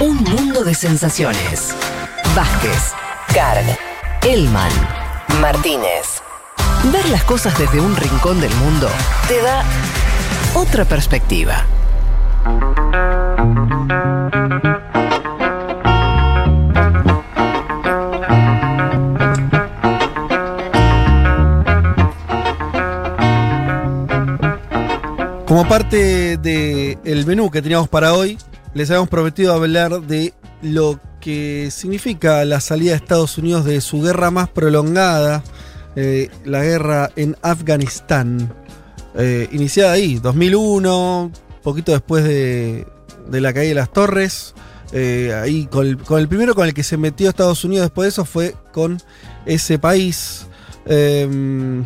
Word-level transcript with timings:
Un 0.00 0.16
mundo 0.16 0.64
de 0.64 0.74
sensaciones. 0.74 1.74
Vázquez, 2.34 2.94
Carg, 3.34 3.66
Elman, 4.22 4.70
Martínez. 5.42 6.22
Ver 6.90 7.06
las 7.10 7.22
cosas 7.24 7.58
desde 7.58 7.82
un 7.82 7.94
rincón 7.94 8.40
del 8.40 8.54
mundo 8.54 8.88
te 9.28 9.42
da 9.42 9.62
otra 10.54 10.86
perspectiva. 10.86 11.66
Como 25.46 25.68
parte 25.68 26.38
del 26.38 27.26
menú 27.26 27.50
que 27.50 27.60
teníamos 27.60 27.90
para 27.90 28.14
hoy, 28.14 28.38
les 28.74 28.90
habíamos 28.90 29.08
prometido 29.08 29.52
hablar 29.52 30.02
de 30.02 30.34
lo 30.62 31.00
que 31.20 31.70
significa 31.70 32.44
la 32.44 32.60
salida 32.60 32.92
de 32.92 32.96
Estados 32.96 33.36
Unidos 33.38 33.64
de 33.64 33.80
su 33.80 34.02
guerra 34.02 34.30
más 34.30 34.48
prolongada, 34.48 35.42
eh, 35.96 36.30
la 36.44 36.62
guerra 36.62 37.10
en 37.16 37.36
Afganistán. 37.42 38.52
Eh, 39.14 39.48
iniciada 39.52 39.92
ahí, 39.92 40.18
2001, 40.18 41.32
poquito 41.62 41.92
después 41.92 42.24
de, 42.24 42.86
la 43.30 43.52
caída 43.52 43.68
de 43.68 43.74
las 43.74 43.92
torres. 43.92 44.54
Eh, 44.92 45.32
ahí 45.40 45.66
con 45.66 45.86
el, 45.86 45.96
con 45.98 46.18
el 46.18 46.26
primero 46.26 46.54
con 46.54 46.66
el 46.66 46.74
que 46.74 46.82
se 46.82 46.96
metió 46.96 47.28
Estados 47.28 47.64
Unidos 47.64 47.84
después 47.86 48.06
de 48.06 48.08
eso 48.08 48.24
fue 48.24 48.54
con 48.72 49.00
ese 49.46 49.78
país. 49.78 50.46
Em, 50.86 51.84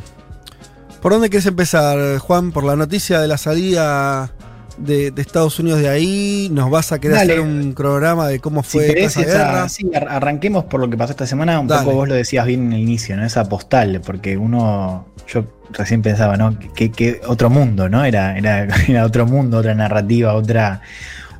¿Por 1.02 1.12
dónde 1.12 1.28
quieres 1.28 1.46
empezar, 1.46 2.18
Juan? 2.18 2.50
¿Por 2.50 2.64
la 2.64 2.76
noticia 2.76 3.20
de 3.20 3.28
la 3.28 3.36
salida 3.36 4.32
de, 4.78 5.10
de 5.10 5.22
Estados 5.22 5.58
Unidos 5.58 5.80
de 5.80 5.88
ahí? 5.88 6.48
¿Nos 6.52 6.70
vas 6.70 6.92
a 6.92 6.98
querer 7.00 7.16
Dale. 7.16 7.32
hacer 7.34 7.44
un 7.44 7.74
programa 7.74 8.28
de 8.28 8.40
cómo 8.40 8.62
Si 8.62 8.70
fue 8.78 8.86
querés, 8.88 9.16
esa 9.16 9.22
guerra? 9.26 9.68
sí, 9.68 9.90
ar- 9.94 10.08
arranquemos 10.08 10.64
por 10.64 10.80
lo 10.80 10.90
que 10.90 10.96
pasó 10.96 11.12
esta 11.12 11.26
semana. 11.26 11.60
Un 11.60 11.66
Dale. 11.68 11.84
poco 11.84 11.96
vos 11.96 12.08
lo 12.08 12.14
decías 12.14 12.46
bien 12.46 12.66
en 12.66 12.72
el 12.74 12.80
inicio, 12.80 13.16
¿no? 13.16 13.24
Esa 13.24 13.48
postal, 13.48 14.00
porque 14.04 14.36
uno, 14.36 15.06
yo 15.28 15.44
recién 15.70 16.02
pensaba, 16.02 16.36
¿no? 16.36 16.58
Que, 16.74 16.90
que 16.90 17.20
otro 17.26 17.50
mundo, 17.50 17.88
¿no? 17.88 18.04
Era, 18.04 18.36
era, 18.36 18.66
era 18.88 19.04
otro 19.04 19.26
mundo, 19.26 19.58
otra 19.58 19.74
narrativa, 19.74 20.34
otra. 20.34 20.80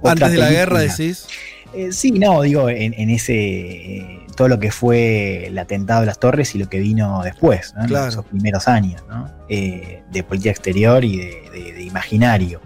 otra 0.01 0.13
Antes 0.27 0.33
de 0.33 0.39
la 0.39 0.51
guerra 0.51 0.81
decís. 0.81 1.27
Eh, 1.75 1.91
sí, 1.93 2.13
no, 2.13 2.43
digo, 2.43 2.69
en, 2.69 2.95
en 2.95 3.11
ese. 3.11 3.35
eh, 3.35 4.24
todo 4.37 4.49
lo 4.49 4.59
que 4.59 4.71
fue 4.71 5.47
el 5.47 5.59
atentado 5.59 6.01
de 6.01 6.07
las 6.07 6.19
torres 6.19 6.55
y 6.55 6.59
lo 6.59 6.69
que 6.69 6.79
vino 6.81 7.23
después, 7.23 7.75
¿no? 7.77 7.83
En 7.83 8.09
esos 8.09 8.25
primeros 8.27 8.69
años, 8.69 9.03
¿no? 9.09 9.29
Eh, 9.49 10.03
de 10.11 10.23
política 10.23 10.51
exterior 10.51 11.05
y 11.05 11.19
de, 11.19 11.25
de- 11.53 11.73
de 11.75 11.83
imaginario. 11.83 12.61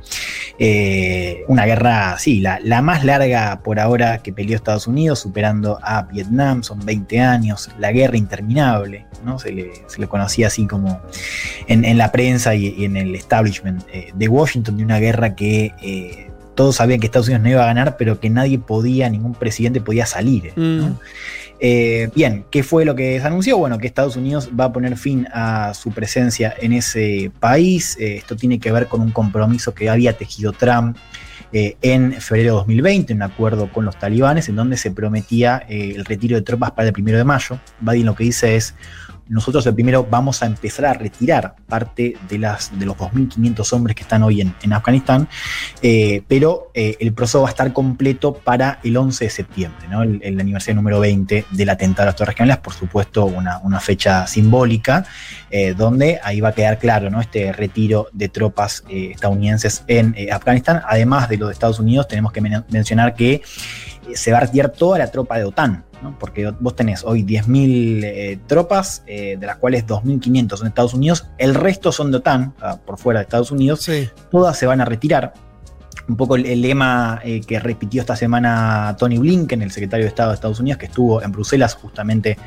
Eh, 0.60 1.44
una 1.48 1.64
guerra, 1.66 2.16
sí, 2.18 2.40
la, 2.40 2.58
la 2.62 2.82
más 2.82 3.04
larga 3.04 3.60
por 3.62 3.78
ahora 3.78 4.18
que 4.18 4.32
peleó 4.32 4.56
Estados 4.56 4.86
Unidos, 4.86 5.20
superando 5.20 5.78
a 5.82 6.02
Vietnam, 6.02 6.62
son 6.62 6.84
20 6.84 7.20
años, 7.20 7.70
la 7.78 7.92
guerra 7.92 8.16
interminable, 8.16 9.06
¿no? 9.24 9.38
Se 9.38 9.52
le, 9.52 9.70
se 9.86 10.00
le 10.00 10.08
conocía 10.08 10.48
así 10.48 10.66
como 10.66 11.00
en, 11.68 11.84
en 11.84 11.96
la 11.98 12.10
prensa 12.10 12.54
y, 12.54 12.74
y 12.76 12.84
en 12.86 12.96
el 12.96 13.14
establishment 13.14 13.82
eh, 13.92 14.10
de 14.14 14.28
Washington, 14.28 14.76
de 14.78 14.84
una 14.84 14.98
guerra 14.98 15.34
que 15.36 16.26
todos 16.56 16.74
sabían 16.76 16.98
que 16.98 17.06
Estados 17.06 17.28
Unidos 17.28 17.44
no 17.44 17.50
iba 17.50 17.62
a 17.62 17.66
ganar, 17.66 17.96
pero 17.96 18.18
que 18.18 18.28
nadie 18.30 18.58
podía, 18.58 19.08
ningún 19.08 19.34
presidente 19.34 19.80
podía 19.80 20.06
salir. 20.06 20.52
¿no? 20.56 20.88
Mm. 20.88 20.98
Eh, 21.60 22.10
bien, 22.14 22.44
¿qué 22.50 22.62
fue 22.62 22.84
lo 22.84 22.94
que 22.94 23.20
se 23.20 23.26
anunció? 23.26 23.58
Bueno, 23.58 23.78
que 23.78 23.86
Estados 23.86 24.16
Unidos 24.16 24.50
va 24.58 24.66
a 24.66 24.72
poner 24.72 24.96
fin 24.96 25.26
a 25.32 25.74
su 25.74 25.90
presencia 25.90 26.54
en 26.60 26.72
ese 26.72 27.32
país. 27.40 27.96
Eh, 27.98 28.16
esto 28.16 28.36
tiene 28.36 28.58
que 28.60 28.70
ver 28.70 28.86
con 28.86 29.00
un 29.00 29.10
compromiso 29.10 29.74
que 29.74 29.90
había 29.90 30.12
tejido 30.12 30.52
Trump 30.52 30.96
eh, 31.52 31.76
en 31.82 32.12
febrero 32.12 32.52
de 32.52 32.58
2020, 32.58 33.14
un 33.14 33.22
acuerdo 33.22 33.72
con 33.72 33.84
los 33.84 33.98
talibanes, 33.98 34.48
en 34.48 34.56
donde 34.56 34.76
se 34.76 34.90
prometía 34.90 35.58
el 35.68 36.04
retiro 36.04 36.36
de 36.36 36.42
tropas 36.42 36.70
para 36.72 36.88
el 36.88 36.94
primero 36.94 37.18
de 37.18 37.24
mayo. 37.24 37.58
Biden 37.80 38.06
lo 38.06 38.14
que 38.14 38.24
dice 38.24 38.54
es. 38.54 38.74
Nosotros 39.28 39.66
el 39.66 39.74
primero 39.74 40.06
vamos 40.08 40.42
a 40.42 40.46
empezar 40.46 40.86
a 40.86 40.94
retirar 40.94 41.54
parte 41.66 42.16
de, 42.28 42.38
los 42.38 42.70
2.500 42.72 43.72
hombres 43.72 43.94
que 43.96 44.02
están 44.02 44.22
hoy 44.22 44.40
en, 44.40 44.54
en 44.62 44.72
Afganistán, 44.72 45.28
eh, 45.82 46.22
pero 46.28 46.70
eh, 46.74 46.96
el 47.00 47.12
proceso 47.12 47.42
va 47.42 47.48
a 47.48 47.50
estar 47.50 47.72
completo 47.72 48.34
para 48.34 48.78
el 48.82 48.96
11 48.96 49.24
de 49.24 49.30
septiembre, 49.30 49.88
¿no? 49.88 50.02
el, 50.02 50.40
aniversario 50.40 50.76
número 50.76 51.00
20 51.00 51.44
del 51.50 51.68
atentado 51.68 52.04
a 52.04 52.06
las 52.06 52.16
Torres 52.16 52.36
Gemelas, 52.36 52.58
por 52.58 52.72
supuesto 52.72 53.26
una, 53.26 53.58
una 53.58 53.80
fecha 53.80 54.26
simbólica, 54.26 55.04
eh, 55.50 55.74
donde 55.76 56.20
ahí 56.22 56.40
va 56.40 56.50
a 56.50 56.52
quedar 56.52 56.78
claro 56.78 57.08
este 57.20 57.52
retiro 57.52 58.08
de 58.12 58.28
tropas 58.28 58.84
estadounidenses 58.88 59.84
en 59.88 60.14
Afganistán. 60.32 60.82
Además 60.86 61.28
de 61.28 61.36
los 61.36 61.48
de 61.48 61.52
Estados 61.52 61.80
Unidos, 61.80 62.06
tenemos 62.08 62.32
que 62.32 62.40
men- 62.40 62.64
mencionar 62.70 63.14
que 63.14 63.42
se 64.14 64.32
va 64.32 64.38
a 64.38 64.40
retirar 64.42 64.70
toda 64.70 64.98
la 64.98 65.10
tropa 65.10 65.36
de 65.36 65.44
OTAN, 65.44 65.84
¿no? 66.02 66.16
porque 66.18 66.52
vos 66.60 66.74
tenés 66.76 67.04
hoy 67.04 67.22
10.000 67.24 68.00
eh, 68.04 68.38
tropas, 68.46 69.02
eh, 69.06 69.36
de 69.38 69.46
las 69.46 69.56
cuales 69.56 69.86
2.500 69.86 70.50
son 70.56 70.64
de 70.64 70.68
Estados 70.68 70.94
Unidos, 70.94 71.26
el 71.38 71.54
resto 71.54 71.92
son 71.92 72.10
de 72.10 72.18
OTAN, 72.18 72.54
por 72.86 72.98
fuera 72.98 73.20
de 73.20 73.24
Estados 73.24 73.50
Unidos, 73.50 73.82
Sí. 73.82 74.08
todas 74.30 74.58
se 74.58 74.66
van 74.66 74.80
a 74.80 74.84
retirar. 74.84 75.34
Un 76.08 76.16
poco 76.16 76.36
el, 76.36 76.46
el 76.46 76.62
lema 76.62 77.20
eh, 77.22 77.42
que 77.46 77.60
repitió 77.60 78.00
esta 78.00 78.16
semana 78.16 78.96
Tony 78.98 79.18
Blinken, 79.18 79.60
el 79.60 79.70
secretario 79.70 80.04
de 80.04 80.08
Estado 80.08 80.30
de 80.30 80.36
Estados 80.36 80.58
Unidos, 80.58 80.78
que 80.78 80.86
estuvo 80.86 81.22
en 81.22 81.32
Bruselas 81.32 81.74
justamente 81.74 82.38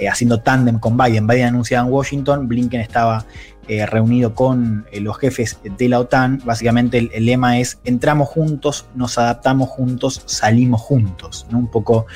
eh, 0.00 0.08
haciendo 0.08 0.40
tándem 0.40 0.78
con 0.78 0.96
Biden. 0.96 1.26
Biden 1.26 1.48
anunciaba 1.48 1.86
en 1.86 1.92
Washington, 1.92 2.48
Blinken 2.48 2.80
estaba 2.80 3.26
eh, 3.68 3.84
reunido 3.84 4.34
con 4.34 4.86
eh, 4.90 5.00
los 5.00 5.18
jefes 5.18 5.58
de 5.62 5.88
la 5.90 6.00
OTAN. 6.00 6.40
Básicamente 6.42 7.10
el, 7.12 7.26
lema 7.26 7.58
es 7.58 7.78
entramos 7.84 8.30
juntos, 8.30 8.86
nos 8.94 9.18
adaptamos 9.18 9.68
juntos, 9.68 10.22
salimos 10.24 10.80
juntos. 10.80 11.46
Un 11.52 11.70
poco 11.70 12.06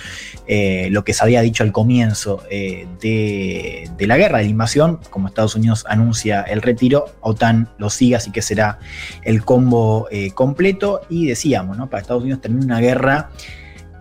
lo 0.49 1.05
que 1.05 1.13
se 1.13 1.23
había 1.23 1.43
dicho 1.43 1.63
al 1.63 1.73
comienzo 1.73 2.43
de, 2.49 3.89
la 3.99 4.17
guerra, 4.17 4.39
de 4.39 4.45
la 4.45 4.51
invasión, 4.51 5.01
como 5.11 5.29
Estados 5.29 5.55
Unidos 5.55 5.85
anuncia 5.87 6.41
el 6.43 6.63
retiro, 6.63 7.07
OTAN 7.21 7.69
lo 7.77 7.91
sigue, 7.91 8.17
así 8.17 8.31
que 8.31 8.41
será 8.41 8.79
el 9.25 9.45
combo 9.45 10.09
completo. 10.35 11.03
Y 11.11 11.27
decíamos, 11.27 11.77
¿no? 11.77 11.91
Para 11.91 12.01
Estados 12.01 12.23
Unidos 12.23 12.41
termina 12.41 12.65
una 12.65 12.81
guerra 12.81 13.31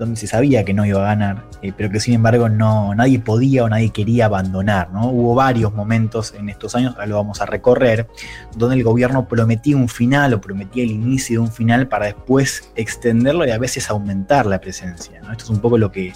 donde 0.03 0.19
se 0.19 0.27
sabía 0.27 0.63
que 0.63 0.73
no 0.73 0.85
iba 0.85 0.99
a 0.99 1.15
ganar, 1.15 1.45
eh, 1.61 1.71
pero 1.75 1.89
que 1.89 1.99
sin 1.99 2.13
embargo 2.13 2.49
no, 2.49 2.93
nadie 2.93 3.19
podía 3.19 3.63
o 3.63 3.69
nadie 3.69 3.89
quería 3.89 4.25
abandonar. 4.25 4.91
¿no? 4.91 5.07
Hubo 5.09 5.35
varios 5.35 5.73
momentos 5.73 6.33
en 6.37 6.49
estos 6.49 6.75
años, 6.75 6.93
ahora 6.93 7.07
lo 7.07 7.15
vamos 7.15 7.41
a 7.41 7.45
recorrer, 7.45 8.07
donde 8.55 8.75
el 8.75 8.83
gobierno 8.83 9.27
prometía 9.27 9.77
un 9.77 9.89
final 9.89 10.33
o 10.33 10.41
prometía 10.41 10.83
el 10.83 10.91
inicio 10.91 11.39
de 11.39 11.47
un 11.47 11.51
final 11.51 11.87
para 11.87 12.07
después 12.07 12.71
extenderlo 12.75 13.45
y 13.45 13.51
a 13.51 13.57
veces 13.57 13.89
aumentar 13.89 14.45
la 14.45 14.59
presencia. 14.59 15.21
Esto 15.31 15.45
es 15.45 15.49
un 15.49 15.59
poco 15.59 15.77
lo 15.77 15.91
que, 15.91 16.13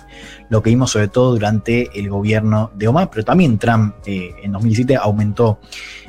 lo 0.50 0.62
que 0.62 0.70
vimos 0.70 0.92
sobre 0.92 1.08
todo 1.08 1.32
durante 1.32 1.90
el 1.98 2.10
gobierno 2.10 2.72
de 2.76 2.88
Obama, 2.88 3.10
pero 3.10 3.24
también 3.24 3.58
Trump 3.58 3.96
eh, 4.06 4.32
en 4.44 4.52
2017 4.52 4.96
aumentó 4.98 5.60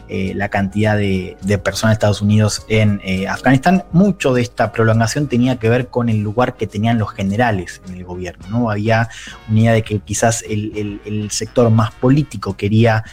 eh, 0.08 0.32
la 0.34 0.48
cantidad 0.48 0.96
de, 0.96 1.36
personas 1.62 1.92
de 1.92 1.94
Estados 1.94 2.22
Unidos 2.22 2.64
en 2.68 3.00
eh, 3.04 3.28
Afganistán. 3.28 3.84
Mucho 3.92 4.32
de 4.32 4.42
esta 4.42 4.72
prolongación 4.72 5.28
tenía 5.28 5.56
que 5.56 5.68
ver 5.68 5.88
con 5.88 6.08
el 6.08 6.20
lugar 6.22 6.56
que 6.56 6.66
tenían 6.66 6.98
los 6.98 7.12
generales 7.12 7.82
en 7.88 7.94
el 7.94 8.04
gobierno. 8.04 8.46
¿no? 8.48 8.70
Había 8.70 9.08
una 9.48 9.60
idea 9.60 9.72
de 9.72 9.82
que 9.82 9.98
quizás 10.00 10.42
el, 10.48 11.00
el- 11.04 11.30
sector 11.30 11.70
más 11.70 11.90
político 11.92 12.56
quería 12.56 13.04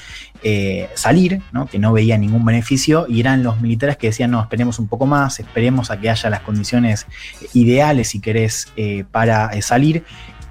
eh, 0.41 0.89
salir, 0.95 1.41
¿no? 1.51 1.65
que 1.65 1.79
no 1.79 1.91
veía 1.91 2.17
ningún 2.17 2.45
beneficio, 2.45 3.05
y 3.09 3.19
eran 3.19 3.43
los 3.43 3.59
militares 3.59 3.97
que 3.97 4.07
decían, 4.07 4.31
no, 4.31 4.41
esperemos 4.41 4.79
un 4.79 4.87
poco 4.87 5.05
más, 5.05 5.39
esperemos 5.39 5.91
a 5.91 5.99
que 5.99 6.09
haya 6.09 6.29
las 6.29 6.41
condiciones 6.41 7.07
ideales, 7.53 8.09
si 8.09 8.19
querés, 8.19 8.71
para 9.11 9.59
salir. 9.61 10.03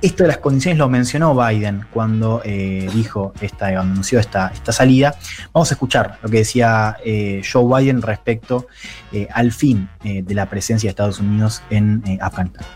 Esto 0.02 0.24
de 0.24 0.28
las 0.28 0.38
condiciones 0.38 0.78
lo 0.78 0.88
mencionó 0.88 1.34
Biden 1.34 1.86
cuando 1.92 2.42
eh, 2.44 2.90
dijo 2.94 3.32
esta, 3.40 3.68
anunció 3.68 4.20
esta, 4.20 4.48
esta 4.48 4.72
salida. 4.72 5.16
Vamos 5.52 5.70
a 5.70 5.74
escuchar 5.74 6.18
lo 6.22 6.28
que 6.28 6.38
decía 6.38 6.98
eh, 7.04 7.42
Joe 7.50 7.64
Biden 7.64 8.02
respecto 8.02 8.66
eh, 9.12 9.28
al 9.32 9.52
fin 9.52 9.88
de 10.02 10.34
la 10.34 10.48
presencia 10.48 10.88
de 10.88 10.90
Estados 10.90 11.20
Unidos 11.20 11.62
en 11.70 12.02
Afganistán. 12.20 12.66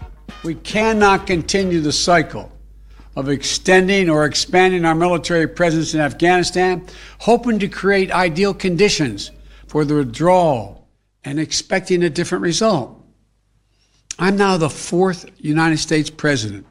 We 0.45 0.55
cannot 0.55 1.27
continue 1.27 1.83
the 1.83 1.93
cycle 1.93 2.49
of 3.17 3.29
extending 3.29 4.09
or 4.09 4.25
expanding 4.25 4.85
our 4.85 4.95
military 4.95 5.49
presence 5.49 5.93
in 5.93 6.01
Afghanistan, 6.01 6.87
hoping 7.19 7.59
to 7.59 7.69
create 7.69 8.13
ideal 8.13 8.55
conditions 8.55 9.33
for 9.67 9.85
the 9.85 9.95
withdrawal 9.95 10.89
and 11.25 11.41
expecting 11.41 12.05
a 12.05 12.11
different 12.11 12.43
result. 12.43 12.95
I'm 14.21 14.37
now 14.37 14.57
the 14.57 14.71
fourth 14.71 15.27
United 15.39 15.79
States 15.79 16.11
president 16.11 16.68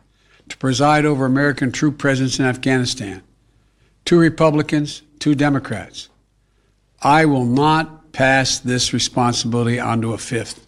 to 0.50 0.58
preside 0.58 1.06
over 1.06 1.26
American 1.26 1.72
troop 1.72 1.98
presence 1.98 2.40
in 2.40 2.46
Afghanistan. 2.46 3.22
Two 4.06 4.20
Republicans, 4.20 5.02
two 5.20 5.36
Democrats. 5.36 6.10
I 7.02 7.26
will 7.26 7.46
not 7.46 8.12
pass 8.12 8.60
this 8.60 8.94
responsibility 8.94 9.80
onto 9.80 10.14
a 10.14 10.18
fifth. 10.18 10.66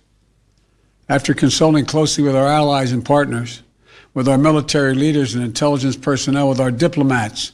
After 1.08 1.34
consulting 1.34 1.86
closely 1.86 2.24
with 2.24 2.36
our 2.36 2.48
allies 2.48 2.92
and 2.92 3.04
partners, 3.04 3.64
with 4.14 4.28
our 4.28 4.38
military 4.38 4.94
leaders 4.94 5.34
and 5.34 5.44
intelligence 5.44 5.96
personnel, 5.96 6.50
with 6.50 6.60
our 6.60 6.72
diplomats 6.72 7.54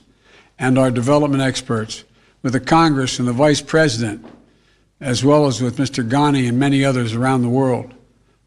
and 0.60 0.78
our 0.78 0.92
development 0.92 1.42
experts, 1.42 2.04
with 2.42 2.54
the 2.54 2.60
Congress 2.60 3.20
and 3.20 3.28
the 3.28 3.34
Vice 3.34 3.62
President, 3.62 4.26
as 5.00 5.24
well 5.24 5.46
as 5.48 5.62
with 5.62 5.78
Mr. 5.78 6.08
Ghani 6.08 6.48
and 6.50 6.60
many 6.60 6.84
others 6.84 7.14
around 7.14 7.42
the 7.42 7.50
world, 7.50 7.94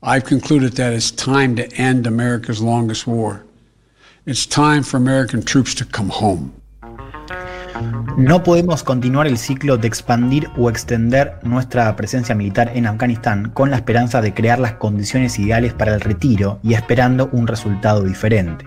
I've 0.02 0.24
concluded 0.24 0.74
that 0.74 0.92
it's 0.92 1.10
time 1.10 1.56
to 1.56 1.72
end 1.72 2.06
America's 2.06 2.60
longest 2.60 3.06
war. 3.06 3.44
It's 4.28 4.46
time 4.46 4.82
for 4.82 4.98
American 4.98 5.42
troops 5.42 5.74
to 5.76 5.86
come 5.90 6.10
home. 6.10 6.50
No 8.18 8.42
podemos 8.42 8.82
continuar 8.82 9.26
el 9.26 9.38
ciclo 9.38 9.78
de 9.78 9.88
expandir 9.88 10.50
o 10.58 10.68
extender 10.68 11.38
nuestra 11.44 11.96
presencia 11.96 12.34
militar 12.34 12.70
en 12.74 12.86
Afganistán 12.86 13.48
con 13.54 13.70
la 13.70 13.76
esperanza 13.76 14.20
de 14.20 14.34
crear 14.34 14.58
las 14.58 14.74
condiciones 14.74 15.38
ideales 15.38 15.72
para 15.72 15.94
el 15.94 16.02
retiro 16.02 16.60
y 16.62 16.74
esperando 16.74 17.30
un 17.32 17.46
resultado 17.46 18.04
diferente. 18.04 18.66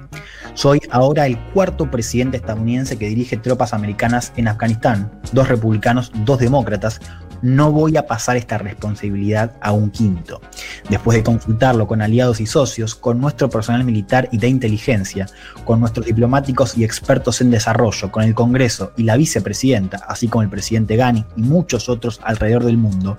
Soy 0.55 0.81
ahora 0.89 1.27
el 1.27 1.37
cuarto 1.53 1.91
presidente 1.91 2.37
estadounidense 2.37 2.97
que 2.97 3.09
dirige 3.09 3.37
tropas 3.37 3.75
americanas 3.75 4.33
en 4.37 4.47
Afganistán, 4.47 5.11
dos 5.31 5.47
republicanos, 5.47 6.11
dos 6.25 6.39
demócratas, 6.39 7.01
no 7.41 7.71
voy 7.71 7.97
a 7.97 8.05
pasar 8.05 8.37
esta 8.37 8.57
responsabilidad 8.57 9.53
a 9.61 9.71
un 9.71 9.89
quinto. 9.89 10.41
Después 10.89 11.17
de 11.17 11.23
consultarlo 11.23 11.87
con 11.87 12.01
aliados 12.01 12.39
y 12.39 12.45
socios, 12.45 12.95
con 12.95 13.19
nuestro 13.19 13.49
personal 13.49 13.83
militar 13.83 14.29
y 14.31 14.37
de 14.37 14.47
inteligencia, 14.47 15.27
con 15.65 15.79
nuestros 15.79 16.05
diplomáticos 16.05 16.77
y 16.77 16.83
expertos 16.83 17.41
en 17.41 17.51
desarrollo, 17.51 18.11
con 18.11 18.23
el 18.23 18.35
Congreso 18.35 18.91
y 18.97 19.03
la 19.03 19.17
vicepresidenta, 19.17 19.97
así 20.07 20.27
como 20.27 20.43
el 20.43 20.49
presidente 20.49 20.95
Ghani 20.95 21.25
y 21.35 21.41
muchos 21.41 21.89
otros 21.89 22.19
alrededor 22.23 22.63
del 22.65 22.77
mundo, 22.77 23.17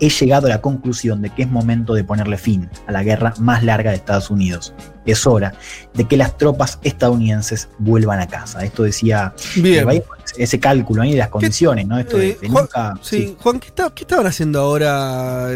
he 0.00 0.08
llegado 0.08 0.46
a 0.46 0.50
la 0.50 0.60
conclusión 0.60 1.22
de 1.22 1.30
que 1.30 1.42
es 1.42 1.48
momento 1.50 1.94
de 1.94 2.04
ponerle 2.04 2.36
fin 2.38 2.68
a 2.86 2.92
la 2.92 3.02
guerra 3.02 3.32
más 3.38 3.62
larga 3.62 3.90
de 3.90 3.96
Estados 3.96 4.30
Unidos. 4.30 4.74
Es 5.06 5.26
hora 5.26 5.54
de 5.94 6.04
que 6.06 6.16
las 6.16 6.36
tropas 6.38 6.78
estadounidenses 6.82 7.68
vuelvan 7.78 8.20
a 8.20 8.26
casa. 8.26 8.64
Esto 8.64 8.82
decía 8.82 9.34
Bien. 9.56 9.88
eh, 9.90 10.02
ese 10.36 10.58
cálculo 10.58 11.02
ahí 11.02 11.12
de 11.12 11.18
las 11.18 11.28
condiciones, 11.28 11.86
¿no? 11.86 11.98
Esto 11.98 12.16
de, 12.18 12.30
Eh, 12.30 12.38
Juan, 12.50 12.52
nunca- 12.64 12.94
sí, 13.02 13.18
sí. 13.18 13.36
Juan, 13.40 13.60
¿qué, 13.60 13.68
está- 13.68 13.90
qué 13.94 14.02
estaban 14.04 14.26
haciendo 14.26 14.60
ahora 14.60 15.48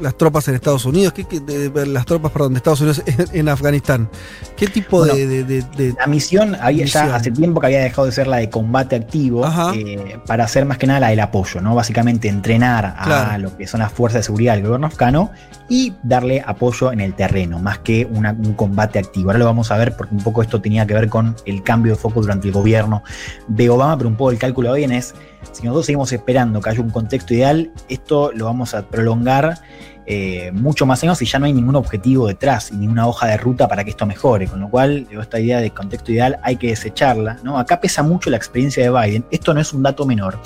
las 0.00 0.16
tropas 0.16 0.46
en 0.48 0.54
Estados 0.54 0.84
Unidos? 0.84 1.12
¿Qué, 1.12 1.24
qué- 1.24 1.40
de- 1.40 1.68
de- 1.68 1.86
las 1.86 2.04
tropas, 2.06 2.32
perdón, 2.32 2.52
de 2.54 2.58
Estados 2.58 2.80
Unidos 2.80 3.02
en, 3.06 3.24
en 3.40 3.48
Afganistán. 3.48 4.08
¿Qué 4.56 4.66
tipo 4.66 4.98
Bueno, 4.98 5.14
de, 5.14 5.26
de- 5.44 5.62
de- 5.62 5.94
La 5.98 6.06
misión 6.06 6.54
había 6.60 6.84
Misión. 6.84 7.06
ya 7.08 7.14
hace 7.16 7.30
tiempo 7.30 7.60
que 7.60 7.66
había 7.66 7.80
dejado 7.80 8.06
de 8.06 8.12
ser 8.12 8.26
la 8.26 8.38
de 8.38 8.50
combate 8.50 8.96
activo 8.96 9.44
eh, 9.74 10.18
para 10.26 10.44
hacer 10.44 10.64
más 10.64 10.78
que 10.78 10.86
nada 10.86 11.00
la 11.00 11.08
del 11.08 11.20
apoyo, 11.20 11.60
¿no? 11.60 11.74
Básicamente 11.74 12.28
entrenar 12.28 12.94
a 12.98 13.38
lo 13.38 13.56
que 13.56 13.66
son 13.66 13.80
las 13.80 13.92
fuerzas 13.92 14.20
de 14.20 14.22
seguridad 14.24 14.54
del 14.54 14.64
gobierno 14.64 14.86
afgano 14.86 15.30
y 15.68 15.92
darle 16.02 16.42
apoyo 16.46 16.92
en 16.92 17.00
el 17.00 17.14
terreno, 17.14 17.58
más 17.58 17.78
que 17.80 18.06
una- 18.10 18.32
un 18.32 18.54
combate 18.54 18.98
activo. 18.98 19.30
Ahora 19.30 19.38
lo 19.40 19.44
vamos 19.46 19.70
a 19.70 19.76
ver 19.76 19.96
porque 19.96 20.14
un 20.14 20.22
poco 20.22 20.42
esto 20.42 20.60
tenía 20.60 20.86
que 20.86 20.94
ver 20.94 21.08
con 21.08 21.34
el 21.44 21.62
cambio 21.62 21.92
de 21.92 21.98
foco 21.98 22.20
durante 22.20 22.46
el 22.48 22.52
gobierno 22.52 23.02
de 23.48 23.68
Obama, 23.70 23.96
pero 23.96 24.08
un 24.08 24.16
poco 24.16 24.30
el 24.30 24.38
cálculo 24.38 24.72
de 24.72 24.78
bien 24.78 24.92
es, 24.92 25.14
si 25.52 25.62
nosotros 25.62 25.86
seguimos 25.86 26.12
esperando 26.12 26.60
que 26.60 26.70
haya 26.70 26.80
un 26.80 26.90
contexto 26.90 27.34
ideal, 27.34 27.70
esto 27.88 28.30
lo 28.32 28.44
vamos 28.44 28.74
a 28.74 28.86
prolongar 28.86 29.60
eh, 30.08 30.52
mucho 30.52 30.86
más 30.86 31.02
años 31.02 31.20
y 31.20 31.24
ya 31.24 31.40
no 31.40 31.46
hay 31.46 31.52
ningún 31.52 31.74
objetivo 31.74 32.28
detrás 32.28 32.70
y 32.70 32.76
ninguna 32.76 33.08
hoja 33.08 33.26
de 33.26 33.36
ruta 33.36 33.66
para 33.66 33.82
que 33.82 33.90
esto 33.90 34.06
mejore. 34.06 34.46
Con 34.46 34.60
lo 34.60 34.68
cual, 34.68 35.06
esta 35.10 35.40
idea 35.40 35.60
de 35.60 35.70
contexto 35.70 36.12
ideal 36.12 36.38
hay 36.42 36.56
que 36.56 36.68
desecharla. 36.68 37.38
Acá 37.56 37.80
pesa 37.80 38.02
mucho 38.02 38.30
la 38.30 38.36
experiencia 38.36 38.84
de 38.84 38.90
Biden. 38.90 39.24
Esto 39.30 39.52
no 39.52 39.60
es 39.60 39.72
un 39.72 39.82
dato 39.82 40.06
menor. 40.06 40.38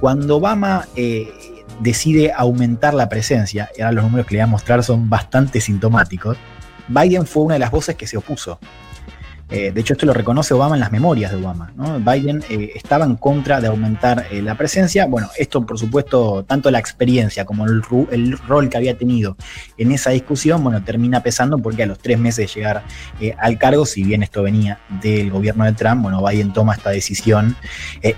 Cuando 0.00 0.36
Obama 0.36 0.86
eh, 0.94 1.28
decide 1.80 2.32
aumentar 2.32 2.94
la 2.94 3.08
presencia, 3.08 3.68
y 3.76 3.80
ahora 3.80 3.92
los 3.92 4.04
números 4.04 4.26
que 4.26 4.34
le 4.34 4.40
voy 4.40 4.44
a 4.44 4.46
mostrar 4.46 4.84
son 4.84 5.10
bastante 5.10 5.60
sintomáticos, 5.60 6.36
Biden 6.86 7.26
fue 7.26 7.44
una 7.44 7.54
de 7.54 7.60
las 7.60 7.70
voces 7.70 7.96
que 7.96 8.06
se 8.06 8.16
opuso. 8.16 8.58
Eh, 9.50 9.72
de 9.72 9.80
hecho, 9.80 9.94
esto 9.94 10.06
lo 10.06 10.12
reconoce 10.12 10.54
Obama 10.54 10.76
en 10.76 10.80
las 10.80 10.92
memorias 10.92 11.32
de 11.32 11.38
Obama. 11.38 11.72
¿no? 11.76 11.98
Biden 11.98 12.42
eh, 12.48 12.72
estaba 12.74 13.04
en 13.04 13.16
contra 13.16 13.60
de 13.60 13.66
aumentar 13.66 14.26
eh, 14.30 14.42
la 14.42 14.56
presencia. 14.56 15.06
Bueno, 15.06 15.28
esto, 15.36 15.66
por 15.66 15.78
supuesto, 15.78 16.44
tanto 16.44 16.70
la 16.70 16.78
experiencia 16.78 17.44
como 17.44 17.66
el, 17.66 17.82
el 18.10 18.38
rol 18.38 18.68
que 18.68 18.76
había 18.76 18.96
tenido 18.96 19.36
en 19.76 19.92
esa 19.92 20.10
discusión, 20.10 20.62
bueno, 20.62 20.82
termina 20.84 21.22
pesando 21.22 21.58
porque 21.58 21.82
a 21.82 21.86
los 21.86 21.98
tres 21.98 22.18
meses 22.18 22.52
de 22.52 22.60
llegar 22.60 22.84
al 23.38 23.58
cargo, 23.58 23.86
si 23.86 24.02
bien 24.02 24.22
esto 24.22 24.42
venía 24.42 24.78
del 25.02 25.30
gobierno 25.30 25.64
de 25.64 25.72
Trump, 25.72 26.02
bueno, 26.02 26.24
Biden 26.24 26.52
toma 26.52 26.74
esta 26.74 26.90
decisión, 26.90 27.56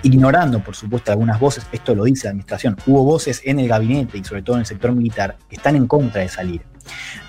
ignorando, 0.03 0.63
por 0.63 0.75
supuesto, 0.75 1.11
algunas 1.11 1.39
voces. 1.39 1.65
Esto 1.71 1.95
lo 1.95 2.03
dice 2.03 2.25
la 2.27 2.31
administración. 2.31 2.77
Hubo 2.85 3.03
voces 3.03 3.41
en 3.43 3.59
el 3.59 3.67
gabinete 3.67 4.17
y 4.17 4.23
sobre 4.23 4.41
todo 4.41 4.57
en 4.57 4.61
el 4.61 4.65
sector 4.65 4.91
militar 4.91 5.37
que 5.49 5.55
están 5.55 5.75
en 5.75 5.87
contra 5.87 6.21
de 6.21 6.29
salir. 6.29 6.72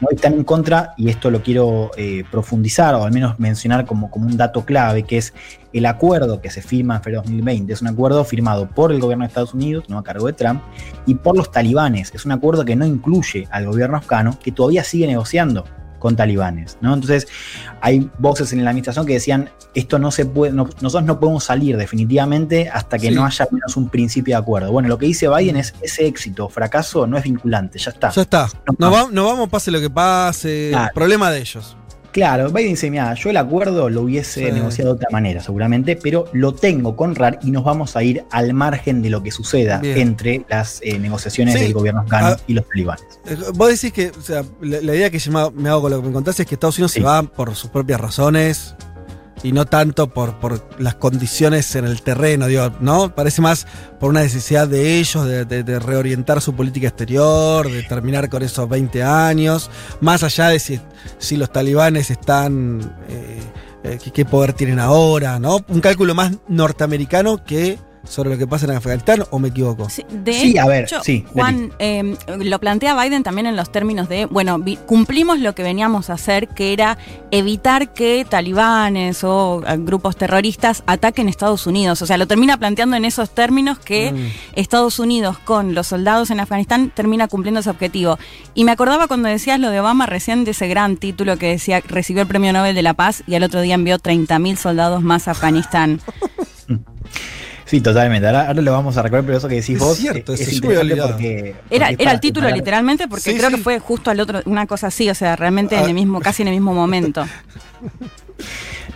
¿No? 0.01 0.09
Están 0.11 0.35
en 0.35 0.45
contra, 0.45 0.95
y 0.97 1.09
esto 1.09 1.31
lo 1.31 1.43
quiero 1.43 1.91
eh, 1.97 2.25
profundizar 2.31 2.95
o 2.95 3.05
al 3.05 3.13
menos 3.13 3.39
mencionar 3.39 3.87
como, 3.87 4.11
como 4.11 4.27
un 4.27 4.37
dato 4.37 4.65
clave, 4.65 5.05
que 5.05 5.19
es 5.19 5.35
el 5.73 5.87
acuerdo 5.87 6.41
que 6.41 6.51
se 6.51 6.63
firma 6.63 6.97
en 6.97 7.03
febrero 7.03 7.23
de 7.23 7.29
2020. 7.29 7.73
Es 7.73 7.83
un 7.83 7.89
acuerdo 7.89 8.25
firmado 8.25 8.69
por 8.69 8.93
el 8.93 9.01
gobierno 9.01 9.25
de 9.25 9.29
Estados 9.29 9.55
Unidos, 9.55 9.89
no 9.89 9.99
a 9.99 10.05
cargo 10.05 10.27
de 10.27 10.33
Trump, 10.33 10.63
y 11.07 11.15
por 11.15 11.37
los 11.37 11.51
talibanes. 11.51 12.13
Es 12.15 12.25
un 12.25 12.33
acuerdo 12.33 12.65
que 12.65 12.77
no 12.77 12.87
incluye 12.87 13.49
al 13.51 13.67
gobierno 13.67 13.97
afgano, 13.97 14.39
que 14.43 14.53
todavía 14.53 14.85
sigue 14.85 15.07
negociando 15.07 15.65
con 16.05 16.17
talibanes. 16.17 16.77
¿no? 16.83 16.93
Entonces, 16.93 17.27
hay 17.81 18.11
voces 18.19 18.53
en 18.53 18.63
la 18.63 18.69
administración 18.69 19.07
que 19.07 19.15
decían, 19.15 19.49
esto 19.75 19.99
no 19.99 20.11
se 20.11 20.27
puede, 20.27 20.53
no- 20.53 20.69
nosotros 20.83 21.05
no 21.05 21.19
podemos 21.19 21.45
salir 21.45 21.79
definitivamente 21.79 22.69
hasta 22.69 22.99
que 22.99 23.09
Sí. 23.09 23.15
no 23.15 23.25
haya 23.25 23.49
menos 23.51 23.75
un 23.79 23.89
principio 23.89 24.37
de 24.37 24.43
acuerdo. 24.43 24.71
Bueno, 24.71 24.91
lo 24.91 24.99
que 24.99 25.07
dice 25.07 25.29
Biden 25.31 25.57
es, 25.57 25.73
ese 25.81 26.07
éxito 26.07 26.51
fracaso 26.51 27.07
no 27.07 27.17
es 27.17 27.25
vinculante, 27.25 27.79
ya 27.79 27.91
está. 27.91 28.11
Ya 28.11 28.21
está. 28.21 28.49
No, 28.67 28.75
Nos, 28.79 28.79
no. 28.79 28.91
va- 28.91 29.11
nos 29.11 29.25
vamos, 29.25 29.49
pase 29.49 29.71
lo 29.71 29.81
que 29.81 29.89
pase. 29.89 30.69
Claro. 30.73 30.93
Problema 30.95 31.31
de 31.31 31.41
ellos. 31.41 31.75
Claro, 32.15 32.49
Biden 32.51 32.71
dice, 32.71 32.93
mira, 32.93 33.13
yo 33.15 33.31
el 33.31 33.37
acuerdo 33.37 33.91
lo 33.91 34.03
hubiese 34.03 34.47
Sí. 34.47 34.53
negociado 34.53 34.91
de 34.93 34.97
otra 34.99 35.09
manera, 35.11 35.43
seguramente, 35.43 35.97
pero 36.01 36.27
lo 36.33 36.55
tengo 36.55 36.95
con 36.95 37.17
RAR 37.17 37.41
y 37.43 37.51
nos 37.51 37.65
vamos 37.65 37.97
a 37.97 38.05
ir 38.05 38.25
al 38.31 38.55
margen 38.55 39.03
de 39.03 39.11
lo 39.11 39.21
que 39.21 39.33
suceda 39.33 39.79
Bien. 39.81 39.99
entre 39.99 40.47
las 40.49 40.79
eh, 40.85 40.97
negociaciones 41.01 41.55
Sí. 41.55 41.61
del 41.65 41.73
gobierno 41.75 42.03
afgano 42.03 42.29
Ah. 42.29 42.37
y 42.47 42.55
los 42.55 42.69
talibanes. 42.69 43.05
Eh, 43.27 43.37
Vos 43.57 43.69
decís 43.69 43.93
que, 43.93 44.11
o 44.17 44.23
sea, 44.23 44.45
la, 44.61 44.81
la 44.81 44.95
idea 44.95 45.11
que 45.11 45.19
yo 45.19 45.33
me- 45.33 45.51
me 45.61 45.69
hago 45.69 45.83
con 45.83 45.91
lo 45.91 46.01
que 46.03 46.07
me 46.07 46.15
contaste 46.15 46.43
es 46.43 46.49
que 46.49 46.55
Estados 46.55 46.79
Unidos 46.79 46.93
Sí. 46.93 47.01
se 47.01 47.05
va 47.05 47.21
por 47.25 47.53
sus 47.57 47.71
propias 47.71 48.01
razones 48.01 48.77
y 49.45 49.53
no 49.53 49.67
tanto 49.67 50.09
por, 50.09 50.41
por 50.41 50.61
las 50.81 50.97
condiciones 50.97 51.77
en 51.77 51.85
el 51.85 52.03
terreno, 52.03 52.47
digo, 52.49 52.73
¿no? 52.81 53.15
Parece 53.15 53.41
más 53.43 53.67
por 54.01 54.11
una 54.11 54.23
necesidad 54.23 54.67
de 54.67 54.99
ellos 54.99 55.27
de, 55.27 55.45
de- 55.45 55.63
de 55.63 55.79
reorientar 55.79 56.41
su 56.41 56.55
política 56.57 56.89
exterior, 56.89 57.71
de 57.71 57.83
terminar 57.85 58.29
con 58.31 58.43
esos 58.43 58.67
20 58.69 59.03
años, 59.05 59.71
más 60.01 60.23
allá 60.23 60.49
de 60.49 60.59
si, 60.59 60.81
si 61.19 61.37
los 61.37 61.53
talibanes 61.53 62.11
están, 62.11 62.97
eh, 63.09 63.39
eh, 63.85 63.99
qué- 64.13 64.25
poder 64.25 64.55
tienen 64.55 64.81
ahora, 64.81 65.39
¿no? 65.39 65.59
Un 65.69 65.81
cálculo 65.83 66.15
más 66.15 66.33
norteamericano 66.49 67.45
que 67.45 67.79
sobre 68.05 68.31
lo 68.31 68.39
que 68.39 68.47
pasa 68.47 68.67
en 68.67 68.73
Afganistán, 68.73 69.25
¿o 69.31 69.39
me 69.39 69.49
equivoco? 69.49 69.89
Sí, 69.89 70.05
de 70.11 70.33
Sí, 70.35 70.59
a 70.59 70.67
ver, 70.67 70.85
hecho, 70.85 71.03
sí, 71.03 71.25
Juan, 71.33 71.73
eh, 71.79 72.17
lo 72.39 72.59
plantea 72.59 72.95
Biden 73.03 73.23
también 73.23 73.47
en 73.47 73.57
los 73.57 73.71
términos 73.73 74.09
de, 74.09 74.27
bueno, 74.27 74.59
vi- 74.59 74.77
cumplimos 74.77 75.39
lo 75.41 75.55
que 75.55 75.63
veníamos 75.63 76.11
a 76.11 76.15
hacer, 76.15 76.49
que 76.49 76.73
era 76.73 76.99
evitar 77.31 77.93
que 77.93 78.27
talibanes 78.29 79.25
o 79.25 79.63
eh, 79.67 79.77
grupos 79.79 80.17
terroristas 80.17 80.83
ataquen 80.87 81.29
Estados 81.29 81.67
Unidos. 81.67 82.03
O 82.03 82.07
sea, 82.07 82.19
lo 82.19 82.27
termina 82.27 82.57
planteando 82.59 82.97
en 82.97 83.05
esos 83.05 83.31
términos 83.31 83.79
que 83.79 84.13
Mm. 84.13 84.29
Estados 84.57 84.99
Unidos 84.99 85.39
con 85.39 85.75
los 85.75 85.87
soldados 85.89 86.31
en 86.31 86.41
Afganistán 86.41 86.91
termina 86.95 87.27
cumpliendo 87.29 87.61
ese 87.61 87.71
objetivo. 87.71 88.19
Y 88.55 88.65
me 88.65 88.73
acordaba 88.73 89.09
cuando 89.09 89.29
decías 89.29 89.59
lo 89.59 89.71
de 89.71 89.81
Obama 89.81 90.07
recién 90.07 90.45
de 90.45 90.51
ese 90.53 90.69
gran 90.69 90.97
título 90.97 91.37
que 91.39 91.49
decía 91.49 91.81
recibió 91.87 92.23
el 92.23 92.29
Premio 92.29 92.53
Nobel 92.53 92.75
de 92.75 92.83
la 92.83 92.95
Paz 92.95 93.23
y 93.27 93.35
al 93.35 93.43
otro 93.43 93.61
día 93.61 93.75
envió 93.75 93.99
30.000 93.99 94.57
soldados 94.57 95.03
más 95.03 95.27
a 95.29 95.33
Afganistán. 95.33 96.01
Sí, 97.67 97.81
totalmente. 97.81 98.27
Ahora, 98.27 98.49
ahora 98.49 98.61
lo 98.63 98.73
vamos 98.73 98.97
a 98.97 99.03
recordar, 99.03 99.25
pero 99.25 99.39
eso 99.39 99.49
que 99.49 99.55
decís 99.57 99.77
Es 99.77 99.79
vos 99.79 99.97
cierto, 99.97 100.35
es, 100.35 100.41
es 100.43 100.53
interesante 100.53 100.97
porque, 100.97 101.55
Era, 101.71 101.91
era 101.91 102.13
el 102.13 102.21
título 102.21 102.51
literalmente 102.51 103.09
porque 103.09 103.23
Sí, 103.33 103.37
creo 103.39 103.51
sí. 103.51 103.57
que 103.57 103.63
fue 103.63 103.79
justo 103.79 104.11
al 104.11 104.21
otro, 104.21 104.43
una 104.45 104.67
cosa 104.67 104.89
así, 104.89 105.09
o 105.09 105.15
sea, 105.15 105.35
realmente 105.37 105.75
en 105.77 105.83
Ah. 105.85 105.87
el 105.87 105.95
mismo, 105.95 106.21
casi 106.21 106.43
en 106.43 106.49
el 106.49 106.55
mismo 106.55 106.75
momento. 106.75 107.25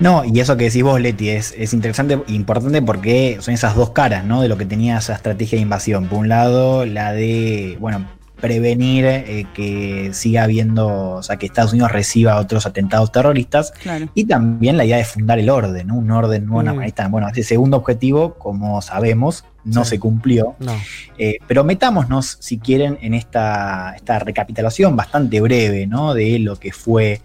No, 0.01 0.25
y 0.25 0.39
eso 0.39 0.57
que 0.57 0.65
decís 0.65 0.83
vos, 0.85 1.01
Leti, 1.01 1.29
es, 1.31 1.53
es 1.59 1.73
interesante 1.73 2.15
e 2.29 2.33
importante 2.33 2.81
porque 2.83 3.39
son 3.41 3.53
esas 3.55 3.75
dos 3.75 3.91
caras, 3.91 4.25
¿no? 4.25 4.41
De 4.43 4.49
lo 4.49 4.57
que 4.57 4.65
tenía 4.65 4.99
esa 4.99 5.15
estrategia 5.15 5.57
de 5.57 5.63
invasión. 5.63 6.07
Por 6.07 6.21
un 6.21 6.29
lado, 6.29 6.87
la 6.87 7.13
de, 7.13 7.77
bueno, 7.81 8.07
prevenir 8.41 9.05
eh, 9.05 9.47
que 9.55 10.11
siga 10.13 10.45
habiendo, 10.45 11.11
o 11.11 11.23
sea, 11.23 11.37
que 11.37 11.47
Estados 11.47 11.73
Unidos 11.73 11.93
reciba 11.93 12.39
otros 12.39 12.67
atentados 12.67 13.13
terroristas. 13.13 13.73
Claro. 13.83 14.09
Y 14.15 14.25
también 14.25 14.77
la 14.77 14.85
idea 14.85 14.97
de 14.97 15.05
fundar 15.05 15.39
el 15.39 15.51
orden, 15.51 15.89
¿no? 15.89 15.97
Un 15.97 16.11
orden 16.11 16.47
nuevo 16.47 16.83
en 16.83 16.89
Mm. 16.89 17.11
Bueno, 17.11 17.29
ese 17.29 17.43
segundo 17.43 17.77
objetivo, 17.77 18.35
como 18.35 18.83
sabemos, 18.83 19.45
no 19.69 19.85
Sí. 19.85 19.91
se 19.91 19.99
cumplió. 19.99 20.57
No. 20.59 20.75
Eh, 21.19 21.39
pero 21.47 21.65
metámonos, 21.65 22.37
si 22.41 22.59
quieren, 22.59 22.99
en 23.03 23.15
esta, 23.15 23.93
esta 23.97 24.19
recapitulación 24.19 24.97
bastante 24.97 25.41
breve, 25.41 25.87
¿no? 25.87 26.15
De 26.15 26.39
lo 26.39 26.57
que 26.57 26.73
fue 26.73 27.21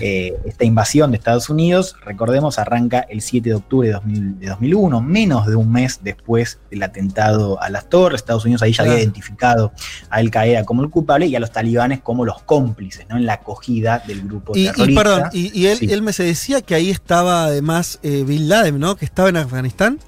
eh, 0.00 0.34
esta 0.44 0.64
invasión 0.64 1.10
de 1.10 1.16
Estados 1.18 1.48
Unidos, 1.50 1.96
recordemos, 2.04 2.58
arranca 2.58 3.00
el 3.08 3.20
7 3.22 3.48
de 3.50 3.54
octubre 3.54 3.88
de, 3.88 3.94
2000 3.94 4.38
de 4.40 4.46
2001, 4.48 5.00
menos 5.00 5.46
de 5.46 5.56
un 5.56 5.70
mes 5.72 6.00
después 6.02 6.58
del 6.70 6.82
atentado 6.82 7.60
a 7.62 7.70
las 7.70 7.88
torres. 7.88 8.20
Estados 8.20 8.44
Unidos 8.44 8.62
ahí 8.62 8.72
ya 8.72 8.82
había 8.82 8.98
identificado 8.98 9.72
a 10.10 10.16
Al 10.16 10.30
Qaeda 10.30 10.64
como 10.64 10.82
el 10.82 10.90
culpable 10.90 11.26
y 11.26 11.36
a 11.36 11.40
los 11.40 11.52
talibanes 11.52 12.00
como 12.00 12.24
los 12.24 12.42
cómplices, 12.42 13.06
¿no? 13.08 13.16
En 13.16 13.26
la 13.26 13.34
acogida 13.34 14.02
del 14.06 14.22
grupo 14.22 14.52
Y, 14.56 14.68
y, 14.68 14.94
perdón, 14.94 15.24
y, 15.32 15.58
y 15.58 15.66
él, 15.66 15.78
Sí. 15.78 15.86
él 15.90 16.02
me 16.02 16.12
se 16.12 16.24
decía 16.24 16.60
que 16.62 16.74
ahí 16.74 16.90
estaba 16.90 17.44
además 17.44 17.98
eh, 18.02 18.24
Bin 18.26 18.48
Laden, 18.48 18.78
¿no? 18.78 18.96
Que 18.96 19.04
estaba 19.04 19.28
en 19.28 19.36
Afganistán. 19.36 19.98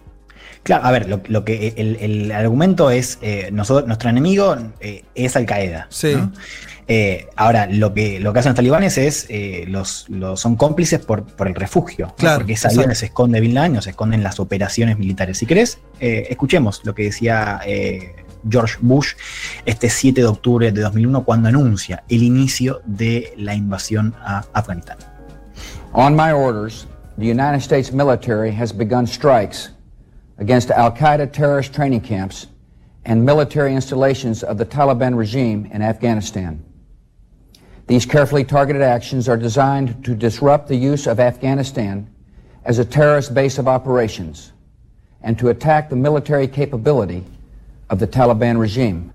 Claro, 0.63 0.85
a 0.85 0.91
ver, 0.91 1.09
lo, 1.09 1.21
lo 1.29 1.45
que 1.45 1.75
el, 1.77 1.97
el 1.97 2.33
argumento 2.33 2.91
es, 2.91 3.19
eh, 3.23 3.49
nosotros, 3.53 3.87
nuestro 3.87 4.11
enemigo 4.11 4.57
eh, 4.81 5.05
es 5.15 5.35
Al 5.37 5.47
Qaeda. 5.47 5.87
Sí. 5.89 6.15
¿no? 6.15 6.33
Eh, 6.87 7.29
ahora, 7.37 7.67
lo 7.67 7.95
que, 7.95 8.19
lo 8.21 8.33
que 8.33 8.41
hacen 8.41 8.51
los 8.51 8.57
talibanes 8.57 8.99
es, 8.99 9.27
eh, 9.31 9.65
los, 9.69 10.07
los- 10.09 10.41
son 10.41 10.57
cómplices 10.57 10.99
por, 11.01 11.25
por 11.25 11.47
el 11.49 11.55
refugio, 11.55 12.09
¿no? 12.09 12.15
Claro, 12.17 12.39
porque 12.39 12.55
es 12.55 12.67
ahí 12.67 12.75
donde 12.75 12.95
se 12.97 13.07
esconde 13.07 13.41
Bin 13.41 13.55
Laden 13.55 13.77
o 13.77 13.83
se 13.83 13.91
esconden 13.91 14.23
las 14.25 14.41
operaciones 14.41 14.99
militares. 14.99 15.39
Si 15.39 15.47
querés, 15.47 15.79
eh, 16.01 16.27
escuchemos 16.31 16.81
lo 16.85 16.95
que 16.95 17.05
decía 17.05 17.61
eh, 17.65 18.17
George 18.51 18.77
Bush 18.81 19.13
este 19.67 19.89
7 19.89 20.21
de 20.21 20.27
octubre 20.27 20.73
de 20.73 20.81
2001 20.81 21.25
cuando 21.25 21.49
anuncia 21.49 22.03
el 22.09 22.23
inicio 22.25 22.83
de 22.87 23.33
la 23.37 23.55
invasión 23.55 24.15
a 24.23 24.45
Afganistán. 24.53 24.99
On 25.93 26.15
my 26.17 26.33
orders, 26.33 26.87
the 27.19 27.27
United 27.31 27.61
States 27.61 27.93
military 27.93 28.51
has 28.55 28.77
begun 28.77 29.07
strikes 29.07 29.71
against 30.41 30.71
Al 30.71 30.91
Qaeda 30.91 31.33
terrorist 31.33 31.73
training 31.73 32.01
camps 32.01 32.49
and 33.05 33.25
military 33.25 33.75
installations 33.75 34.43
of 34.43 34.59
the 34.59 34.67
Taliban 34.67 35.17
regime 35.17 35.67
in 35.73 35.83
Afghanistan. 35.83 36.65
These 37.87 38.07
carefully 38.07 38.45
targeted 38.45 38.83
actions 38.83 39.29
are 39.29 39.37
designed 39.37 40.05
to 40.05 40.15
disrupt 40.15 40.69
the 40.69 40.77
use 40.77 41.07
of 41.07 41.21
Afghanistan 41.21 42.09
as 42.65 42.79
a 42.79 42.85
terrorist 42.85 43.35
base 43.35 43.59
of 43.59 43.69
operations 43.69 44.53
and 45.23 45.39
to 45.39 45.49
attack 45.49 45.91
the 45.91 45.97
military 45.97 46.49
capability 46.49 47.25
of 47.91 47.99
the 47.99 48.07
Taliban 48.07 48.59
regime. 48.59 49.13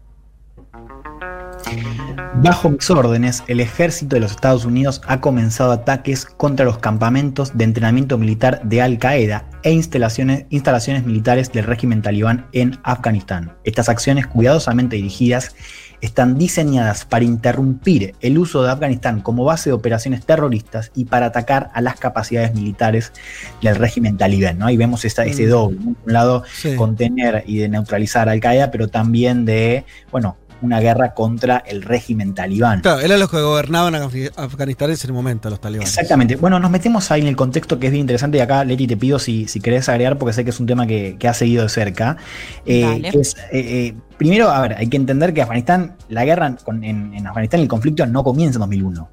Bajo 2.41 2.69
mis 2.69 2.89
órdenes, 2.91 3.43
el 3.47 3.59
ejército 3.59 4.15
de 4.15 4.19
los 4.19 4.31
Estados 4.31 4.65
Unidos 4.65 5.01
ha 5.07 5.19
comenzado 5.19 5.71
ataques 5.71 6.25
contra 6.25 6.63
los 6.65 6.77
campamentos 6.77 7.57
de 7.57 7.63
entrenamiento 7.63 8.17
militar 8.19 8.61
de 8.63 8.81
Al 8.83 8.99
Qaeda 8.99 9.45
e 9.63 9.71
instalaciones, 9.71 10.45
instalaciones 10.49 11.05
militares 11.05 11.51
del 11.51 11.65
régimen 11.65 12.03
talibán 12.03 12.45
en 12.51 12.77
Afganistán. 12.83 13.53
Estas 13.63 13.89
acciones 13.89 14.27
cuidadosamente 14.27 14.95
dirigidas 14.95 15.55
están 16.01 16.37
diseñadas 16.37 17.03
para 17.05 17.25
interrumpir 17.25 18.13
el 18.21 18.37
uso 18.37 18.61
de 18.61 18.69
Afganistán 18.71 19.21
como 19.21 19.43
base 19.43 19.71
de 19.71 19.73
operaciones 19.73 20.23
terroristas 20.23 20.91
y 20.93 21.05
para 21.05 21.27
atacar 21.27 21.71
a 21.73 21.81
las 21.81 21.95
capacidades 21.95 22.53
militares 22.53 23.11
del 23.63 23.75
régimen 23.75 24.17
talibán. 24.17 24.59
¿no? 24.59 24.67
Ahí 24.67 24.77
vemos 24.77 25.03
esta- 25.03 25.25
ese 25.25 25.47
Mm. 25.47 25.49
doble, 25.49 25.77
¿no? 25.79 25.93
por 25.93 26.07
un 26.07 26.13
lado 26.13 26.43
Sí. 26.53 26.75
contener 26.75 27.43
y 27.47 27.57
de 27.57 27.69
neutralizar 27.69 28.29
a 28.29 28.33
Al 28.33 28.39
Qaeda, 28.39 28.69
pero 28.69 28.87
también 28.89 29.45
de, 29.45 29.83
bueno, 30.11 30.37
una 30.62 30.79
guerra 30.79 31.13
contra 31.13 31.57
el 31.57 31.81
régimen 31.81 32.33
talibán. 32.33 32.81
Claro, 32.81 33.00
eran 33.01 33.19
los 33.19 33.29
que 33.29 33.41
gobernaban 33.41 33.93
Afga- 33.95 34.31
Afganistán 34.35 34.89
en 34.89 34.93
ese 34.93 35.12
momento, 35.12 35.50
los 35.50 35.59
talibanes. 35.62 35.89
Exactamente. 35.93 36.35
Bueno, 36.38 36.59
nos 36.59 36.71
metemos 36.71 37.12
ahí 37.12 37.21
en 37.21 37.27
el 37.27 37.35
contexto 37.35 37.77
que 37.79 37.88
es 37.88 37.91
bien 37.91 38.01
interesante 38.01 38.38
y 38.38 38.41
acá, 38.41 38.63
Leti, 38.63 38.88
te 38.88 38.97
pido 38.97 39.19
si, 39.19 39.47
si 39.47 39.59
querés 39.59 39.88
agregar 39.89 40.17
porque 40.17 40.33
sé 40.33 40.43
que 40.43 40.50
es 40.51 40.59
un 40.59 40.65
tema 40.65 40.88
que, 40.88 41.17
que 41.19 41.27
has 41.27 41.38
seguido 41.38 41.63
de 41.63 41.69
cerca. 41.69 42.17
Eh, 42.65 42.81
Dale. 42.81 43.12
que 43.12 43.19
es, 43.19 43.35
eh, 43.35 43.43
eh, 43.53 43.93
primero, 44.17 44.50
a 44.50 44.62
ver, 44.62 44.74
hay 44.77 44.88
que 44.88 44.97
entender 44.97 45.33
que 45.33 45.41
Afganistán, 45.41 45.95
la 46.09 46.25
guerra 46.25 46.55
con- 46.63 46.83
en, 46.83 47.13
en 47.13 47.27
Afganistán, 47.27 47.59
el 47.59 47.67
conflicto 47.67 48.05
no 48.07 48.24
comienza 48.24 48.57
en 48.57 48.62
2001. 48.62 49.09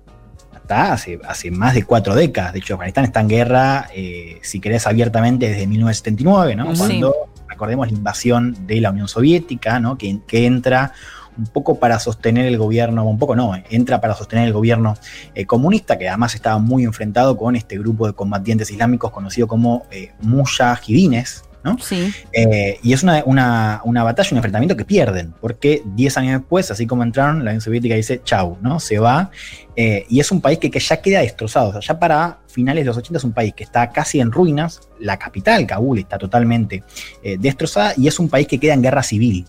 Está 0.54 0.92
hace, 0.92 1.18
hace 1.28 1.50
más 1.50 1.75
de 1.75 1.82
cuatro 1.82 2.14
décadas. 2.14 2.52
De 2.52 2.61
hecho, 2.61 2.75
Afganistán 2.75 3.04
está 3.04 3.20
en 3.20 3.28
guerra, 3.28 3.88
eh, 3.94 4.38
si 4.42 4.61
querés, 4.61 4.87
abiertamente 4.87 5.49
desde 5.49 5.66
1979, 5.66 6.54
¿no? 6.54 6.72
Sí. 6.75 6.78
Cuando, 6.78 7.14
recordemos, 7.49 7.90
la 7.90 7.96
invasión 7.99 8.56
de 8.66 8.80
la 8.80 8.90
Unión 8.92 9.08
Soviética, 9.08 9.80
¿no? 9.80 9.99
Que, 9.99 10.20
que 10.26 10.46
entra 10.46 10.92
un 11.38 11.46
poco 11.46 11.78
para 11.78 11.98
sostener 11.98 12.46
el 12.46 12.58
gobierno, 12.58 13.04
un 13.08 13.18
poco 13.18 13.34
no, 13.36 13.52
entra 13.70 14.00
para 14.00 14.14
sostener 14.14 14.46
el 14.46 14.52
gobierno 14.52 14.94
eh, 15.34 15.46
comunista, 15.46 15.98
que 15.98 16.08
además 16.08 16.34
estaba 16.34 16.58
muy 16.58 16.84
enfrentado 16.84 17.36
con 17.36 17.56
este 17.56 17.78
grupo 17.78 18.06
de 18.06 18.12
combatientes 18.12 18.70
islámicos 18.70 19.10
conocido 19.10 19.46
como 19.48 19.86
eh, 19.90 20.12
mujahidines, 20.20 21.44
¿no? 21.64 21.78
Sí. 21.78 22.12
Eh, 22.32 22.78
y 22.82 22.92
es 22.92 23.02
una, 23.02 23.22
una- 23.24 23.80
una 23.84 24.02
batalla, 24.02 24.28
un 24.32 24.38
enfrentamiento 24.38 24.76
que 24.76 24.84
pierden, 24.84 25.32
porque 25.40 25.82
10 25.94 26.16
años 26.18 26.40
después, 26.40 26.70
así 26.70 26.86
como 26.86 27.02
entraron, 27.04 27.44
la 27.44 27.50
Unión 27.52 27.60
Soviética 27.60 27.94
dice 27.94 28.20
chau, 28.24 28.58
¿no? 28.60 28.80
Se 28.80 28.98
va. 28.98 29.30
eh, 29.76 30.04
y 30.10 30.20
es 30.20 30.30
un 30.32 30.40
país 30.40 30.58
que, 30.58 30.70
que 30.70 30.80
ya 30.80 31.00
queda 31.00 31.20
destrozado. 31.20 31.68
O 31.68 31.72
sea, 31.72 31.80
ya 31.80 31.98
para 31.98 32.40
finales 32.48 32.82
de 32.84 32.88
los 32.88 32.96
80 32.96 33.18
es 33.18 33.24
un 33.24 33.32
país 33.32 33.54
que 33.54 33.64
está 33.64 33.90
casi 33.90 34.20
en 34.20 34.30
ruinas. 34.32 34.80
La 35.00 35.18
capital, 35.18 35.66
Kabul, 35.66 35.98
está 36.00 36.18
totalmente 36.18 36.82
eh, 37.22 37.36
destrozada 37.38 37.94
y 37.96 38.06
es 38.08 38.18
un 38.18 38.28
país 38.28 38.46
que 38.48 38.58
queda 38.58 38.74
en 38.74 38.82
guerra 38.82 39.02
civil. 39.02 39.46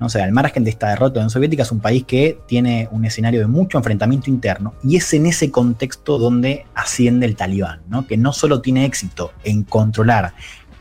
¿No? 0.00 0.08
Sea, 0.08 0.24
al 0.24 0.32
margen 0.32 0.64
de 0.64 0.70
esta 0.70 0.90
derrota 0.90 1.14
de 1.14 1.18
la 1.18 1.20
Unión 1.22 1.30
Soviética, 1.30 1.62
es 1.62 1.72
un 1.72 1.80
país 1.80 2.04
que 2.04 2.38
tiene 2.46 2.88
un 2.90 3.04
escenario 3.04 3.40
de 3.40 3.46
mucho 3.46 3.78
enfrentamiento 3.78 4.30
interno 4.30 4.74
y 4.82 4.96
es 4.96 5.12
en 5.14 5.26
ese 5.26 5.50
contexto 5.50 6.18
donde 6.18 6.66
asciende 6.74 7.26
el 7.26 7.36
talibán, 7.36 7.80
¿no? 7.88 8.06
que 8.06 8.16
no 8.16 8.32
solo 8.32 8.60
tiene 8.60 8.84
éxito 8.84 9.32
en 9.44 9.62
controlar 9.62 10.34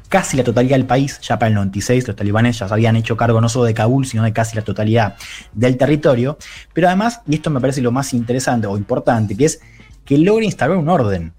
casi 0.09 0.37
la 0.37 0.43
totalidad 0.43 0.77
del 0.77 0.85
país, 0.85 1.19
ya 1.21 1.37
para 1.39 1.49
el 1.49 1.55
96 1.55 2.07
los 2.07 2.15
talibanes 2.15 2.59
ya 2.59 2.67
se 2.67 2.73
habían 2.73 2.95
hecho 2.95 3.17
cargo 3.17 3.41
no 3.41 3.49
solo 3.49 3.65
de 3.65 3.73
Kabul, 3.73 4.05
sino 4.05 4.23
de 4.23 4.33
casi 4.33 4.55
la 4.55 4.61
totalidad 4.61 5.15
del 5.53 5.77
territorio, 5.77 6.37
pero 6.73 6.87
además, 6.87 7.21
y 7.27 7.35
esto 7.35 7.49
me 7.49 7.59
parece 7.59 7.81
lo 7.81 7.91
más 7.91 8.13
interesante 8.13 8.67
o 8.67 8.77
importante, 8.77 9.35
que 9.35 9.45
es 9.45 9.59
que 10.05 10.17
logra 10.17 10.45
instaurar 10.45 10.77
un 10.77 10.89
orden. 10.89 11.33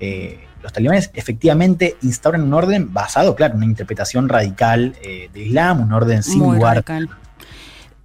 Eh, 0.00 0.40
los 0.62 0.72
talibanes 0.72 1.10
efectivamente 1.14 1.96
instauran 2.02 2.42
un 2.42 2.54
orden 2.54 2.92
basado, 2.92 3.34
claro, 3.34 3.54
en 3.54 3.58
una 3.58 3.66
interpretación 3.66 4.28
radical 4.28 4.94
eh, 5.02 5.30
de 5.32 5.42
Islam, 5.42 5.80
un 5.80 5.92
orden 5.92 6.22
sin 6.22 6.40
Muy 6.40 6.56
lugar 6.56 6.76
radical. 6.76 7.08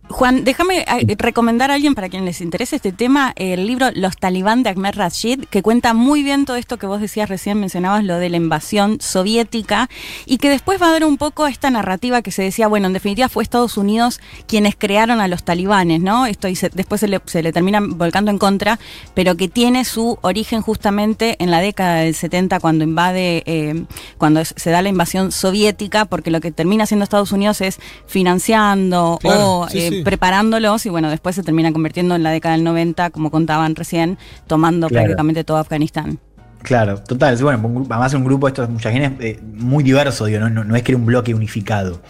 Juan, 0.07 0.43
déjame 0.45 0.85
recomendar 1.17 1.71
a 1.71 1.73
alguien 1.73 1.95
para 1.95 2.07
quien 2.09 2.25
les 2.25 2.39
interese 2.39 2.75
este 2.77 2.91
tema, 2.93 3.33
el 3.35 3.65
libro 3.67 3.87
Los 3.95 4.15
Talibán 4.15 4.61
de 4.63 4.69
Ahmed 4.69 4.93
Rashid, 4.95 5.45
que 5.49 5.61
cuenta 5.63 5.93
muy 5.93 6.21
bien 6.23 6.45
todo 6.45 6.55
esto 6.57 6.77
que 6.77 6.85
vos 6.85 7.01
decías 7.01 7.27
recién, 7.27 7.59
mencionabas 7.59 8.03
lo 8.03 8.17
de 8.17 8.29
la 8.29 8.37
invasión 8.37 8.99
soviética, 9.01 9.89
y 10.25 10.37
que 10.37 10.49
después 10.49 10.79
va 10.81 10.87
a 10.87 10.91
dar 10.91 11.03
un 11.05 11.17
poco 11.17 11.47
esta 11.47 11.69
narrativa 11.71 12.21
que 12.21 12.31
se 12.31 12.43
decía, 12.43 12.67
bueno, 12.67 12.87
en 12.87 12.93
definitiva 12.93 13.27
fue 13.29 13.43
Estados 13.43 13.77
Unidos 13.77 14.21
quienes 14.47 14.75
crearon 14.77 15.19
a 15.19 15.27
los 15.27 15.43
talibanes, 15.43 15.99
¿no? 16.01 16.27
Esto 16.27 16.47
y 16.47 16.55
se- 16.55 16.69
después 16.69 17.01
se 17.01 17.07
le, 17.07 17.19
se 17.25 17.41
le 17.43 17.51
termina 17.51 17.81
volcando 17.81 18.29
en 18.31 18.37
contra, 18.37 18.79
pero 19.15 19.35
que 19.35 19.49
tiene 19.49 19.83
su 19.85 20.17
origen 20.21 20.61
justamente 20.61 21.35
en 21.43 21.49
la 21.51 21.59
década 21.59 21.95
del 22.01 22.13
70 22.15 22.59
cuando 22.59 22.83
invade, 22.83 23.43
eh, 23.47 23.83
cuando 24.17 24.45
se 24.45 24.69
da 24.69 24.81
la 24.83 24.89
invasión 24.89 25.31
soviética, 25.31 26.05
porque 26.05 26.29
lo 26.31 26.39
que 26.41 26.51
termina 26.51 26.83
haciendo 26.83 27.03
Estados 27.03 27.31
Unidos 27.31 27.59
es 27.61 27.79
financiando 28.05 29.17
Claro, 29.19 29.59
o 29.61 29.69
sí, 29.69 29.79
eh, 29.79 29.89
sí. 29.89 29.94
Preparándolos 30.03 30.85
y 30.85 30.89
bueno, 30.89 31.09
después 31.09 31.35
se 31.35 31.43
termina 31.43 31.71
convirtiendo 31.71 32.15
en 32.15 32.23
la 32.23 32.31
década 32.31 32.55
del 32.55 32.63
90, 32.63 33.09
como 33.11 33.31
contaban 33.31 33.75
recién, 33.75 34.17
tomando 34.47 34.87
Claro. 34.87 35.05
prácticamente 35.05 35.43
todo 35.43 35.57
Afganistán. 35.57 36.19
Claro, 36.63 36.97
total. 36.99 37.37
Bueno, 37.37 37.85
además 37.89 38.11
es 38.11 38.17
un 38.17 38.25
grupo 38.25 38.47
de 38.47 38.51
estos 38.51 38.69
muchachines 38.69 39.11
eh, 39.19 39.39
muy 39.53 39.83
diverso, 39.83 40.25
digo, 40.25 40.39
no, 40.39 40.49
no- 40.49 40.63
no 40.63 40.75
es 40.75 40.81
que 40.81 40.93
era 40.93 40.99
un 40.99 41.05
bloque 41.05 41.33
unificado. 41.35 42.01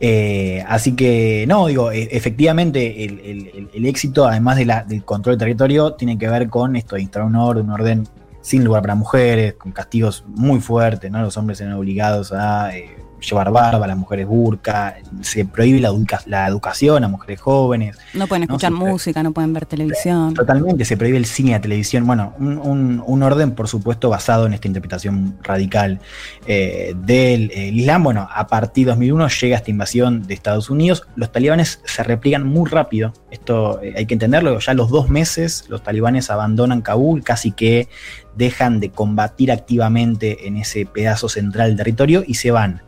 Eh, 0.00 0.64
así 0.68 0.96
que, 0.96 1.44
no, 1.46 1.66
digo, 1.68 1.92
e- 1.92 2.08
efectivamente 2.10 3.04
el, 3.04 3.20
el- 3.20 3.46
el- 3.54 3.70
el 3.72 3.86
éxito, 3.86 4.26
además 4.26 4.56
de 4.56 4.64
la- 4.64 4.82
del 4.82 5.04
control 5.04 5.34
del 5.34 5.38
territorio, 5.46 5.92
tiene 5.92 6.18
que 6.18 6.28
ver 6.28 6.48
con 6.48 6.74
esto 6.74 6.96
de 6.96 7.02
instaurar 7.02 7.28
un 7.28 7.36
orden, 7.36 7.64
un 7.66 7.70
orden 7.70 8.08
sin 8.40 8.64
lugar 8.64 8.82
para 8.82 8.96
mujeres, 8.96 9.54
con 9.54 9.70
castigos 9.70 10.24
muy 10.26 10.58
fuertes, 10.58 11.08
¿no? 11.08 11.22
Los 11.22 11.36
hombres 11.36 11.60
eran 11.60 11.74
obligados 11.74 12.32
a 12.32 12.76
eh, 12.76 12.96
llevar 13.22 13.50
barba, 13.50 13.86
las 13.86 13.96
mujeres 13.96 14.26
burka, 14.26 14.96
se 15.22 15.44
prohíbe 15.44 15.80
la, 15.80 15.88
educa- 15.88 16.22
la 16.26 16.46
educación 16.46 17.04
a 17.04 17.08
mujeres 17.08 17.40
jóvenes. 17.40 17.96
No 18.14 18.26
pueden 18.26 18.42
escuchar 18.44 18.72
música, 18.72 19.22
no 19.22 19.32
pueden 19.32 19.52
ver 19.52 19.64
televisión. 19.66 20.34
Totalmente, 20.34 20.84
se 20.84 20.96
prohíbe 20.96 21.16
el 21.18 21.24
cine 21.26 21.52
la 21.52 21.60
televisión. 21.60 22.06
Bueno, 22.06 22.34
un, 22.38 22.58
un- 22.58 23.02
un 23.06 23.22
orden, 23.22 23.52
por 23.52 23.68
supuesto, 23.68 24.08
basado 24.10 24.46
en 24.46 24.52
esta 24.54 24.66
interpretación 24.68 25.36
radical 25.42 26.00
eh, 26.46 26.94
del 26.96 27.50
eh, 27.52 27.68
Islam. 27.68 28.02
Bueno, 28.02 28.28
a 28.32 28.46
partir 28.46 28.86
de 28.86 28.90
2001 28.92 29.28
llega 29.28 29.56
esta 29.56 29.70
invasión 29.70 30.26
de 30.26 30.34
Estados 30.34 30.68
Unidos. 30.70 31.06
Los 31.16 31.30
talibanes 31.32 31.80
se 31.84 32.02
repliegan 32.02 32.44
muy 32.46 32.68
rápido. 32.68 33.12
Esto 33.30 33.80
eh, 33.82 33.94
hay 33.96 34.06
que 34.06 34.14
entenderlo. 34.14 34.58
Ya 34.58 34.72
a 34.72 34.74
los 34.74 34.90
dos 34.90 35.08
meses, 35.08 35.64
los 35.68 35.82
talibanes 35.82 36.30
abandonan 36.30 36.82
Kabul, 36.82 37.22
casi 37.22 37.52
que 37.52 37.88
dejan 38.36 38.80
de 38.80 38.90
combatir 38.90 39.52
activamente 39.52 40.46
en 40.48 40.56
ese 40.56 40.86
pedazo 40.86 41.28
central 41.28 41.68
del 41.68 41.76
territorio 41.76 42.24
y 42.26 42.34
se 42.34 42.50
van 42.50 42.82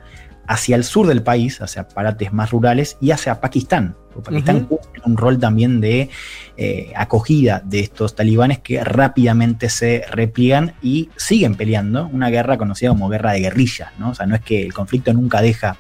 hacia 0.47 0.77
el 0.77 0.85
sur 0.85 1.07
del 1.07 1.23
país, 1.23 1.61
hacia 1.61 1.89
parates 1.89 2.33
más 2.33 2.51
rurales 2.51 2.97
y 3.01 3.11
hacia 3.11 3.41
Pakistán. 3.41 3.97
Porque 4.13 4.31
Pakistán 4.31 4.67
cumple 4.67 5.03
un 5.05 5.17
rol 5.17 5.39
también 5.39 5.81
de 5.81 6.09
eh, 6.57 6.93
acogida 6.95 7.63
de 7.65 7.81
estos 7.81 8.15
talibanes 8.15 8.61
que 8.61 8.83
rápidamente 8.85 9.69
se 9.69 10.05
repliegan 10.09 10.75
y 10.83 11.09
siguen 11.17 11.57
peleando 11.57 12.07
una 12.13 12.31
guerra 12.31 12.57
conocida 12.57 12.91
como 12.91 13.09
guerra 13.09 13.33
de 13.33 13.41
guerrillas, 13.41 13.91
¿no? 13.99 14.11
O 14.11 14.15
sea, 14.15 14.27
no 14.27 14.37
es 14.37 14.43
que 14.43 14.63
el 14.63 14.73
conflicto 14.73 15.13
nunca 15.13 15.43
deja 15.43 15.77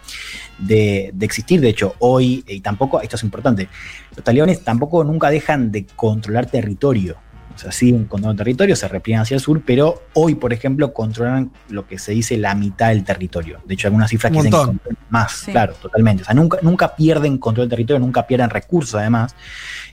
de, 0.58 1.10
de 1.14 1.26
existir, 1.26 1.60
de 1.60 1.68
hecho, 1.68 1.94
hoy, 2.00 2.44
y 2.48 2.60
tampoco, 2.60 3.00
esto 3.00 3.16
es 3.16 3.22
importante, 3.22 3.68
los 4.16 4.24
talibanes 4.24 4.64
tampoco 4.64 5.04
nunca 5.04 5.30
dejan 5.30 5.70
de 5.70 5.86
controlar 5.94 6.46
territorio. 6.46 7.16
O 7.54 7.58
sea, 7.58 7.70
siguen 7.72 8.04
controlando 8.06 8.42
territorio, 8.42 8.74
se 8.74 8.88
repliegan 8.88 9.22
hacia 9.22 9.36
el 9.36 9.40
sur, 9.40 9.62
pero 9.64 10.02
hoy, 10.14 10.34
por 10.34 10.52
ejemplo, 10.52 10.92
controlan 10.92 11.52
lo 11.68 11.86
que 11.86 11.98
se 11.98 12.12
dice 12.12 12.36
la 12.36 12.54
mitad 12.54 12.88
del 12.88 13.04
territorio. 13.04 13.60
De 13.64 13.74
hecho, 13.74 13.86
algunas 13.86 14.10
cifras 14.10 14.32
Un 14.32 14.38
que 14.42 14.50
dicen 14.50 14.80
que 14.80 14.94
más, 15.08 15.32
Sí. 15.32 15.52
claro, 15.52 15.74
totalmente. 15.74 16.22
O 16.22 16.26
sea, 16.26 16.34
nunca, 16.34 16.58
nunca 16.62 16.96
pierden 16.96 17.38
control 17.38 17.68
del 17.68 17.76
territorio, 17.76 18.00
nunca 18.00 18.26
pierden 18.26 18.50
recursos, 18.50 18.96
además. 18.96 19.36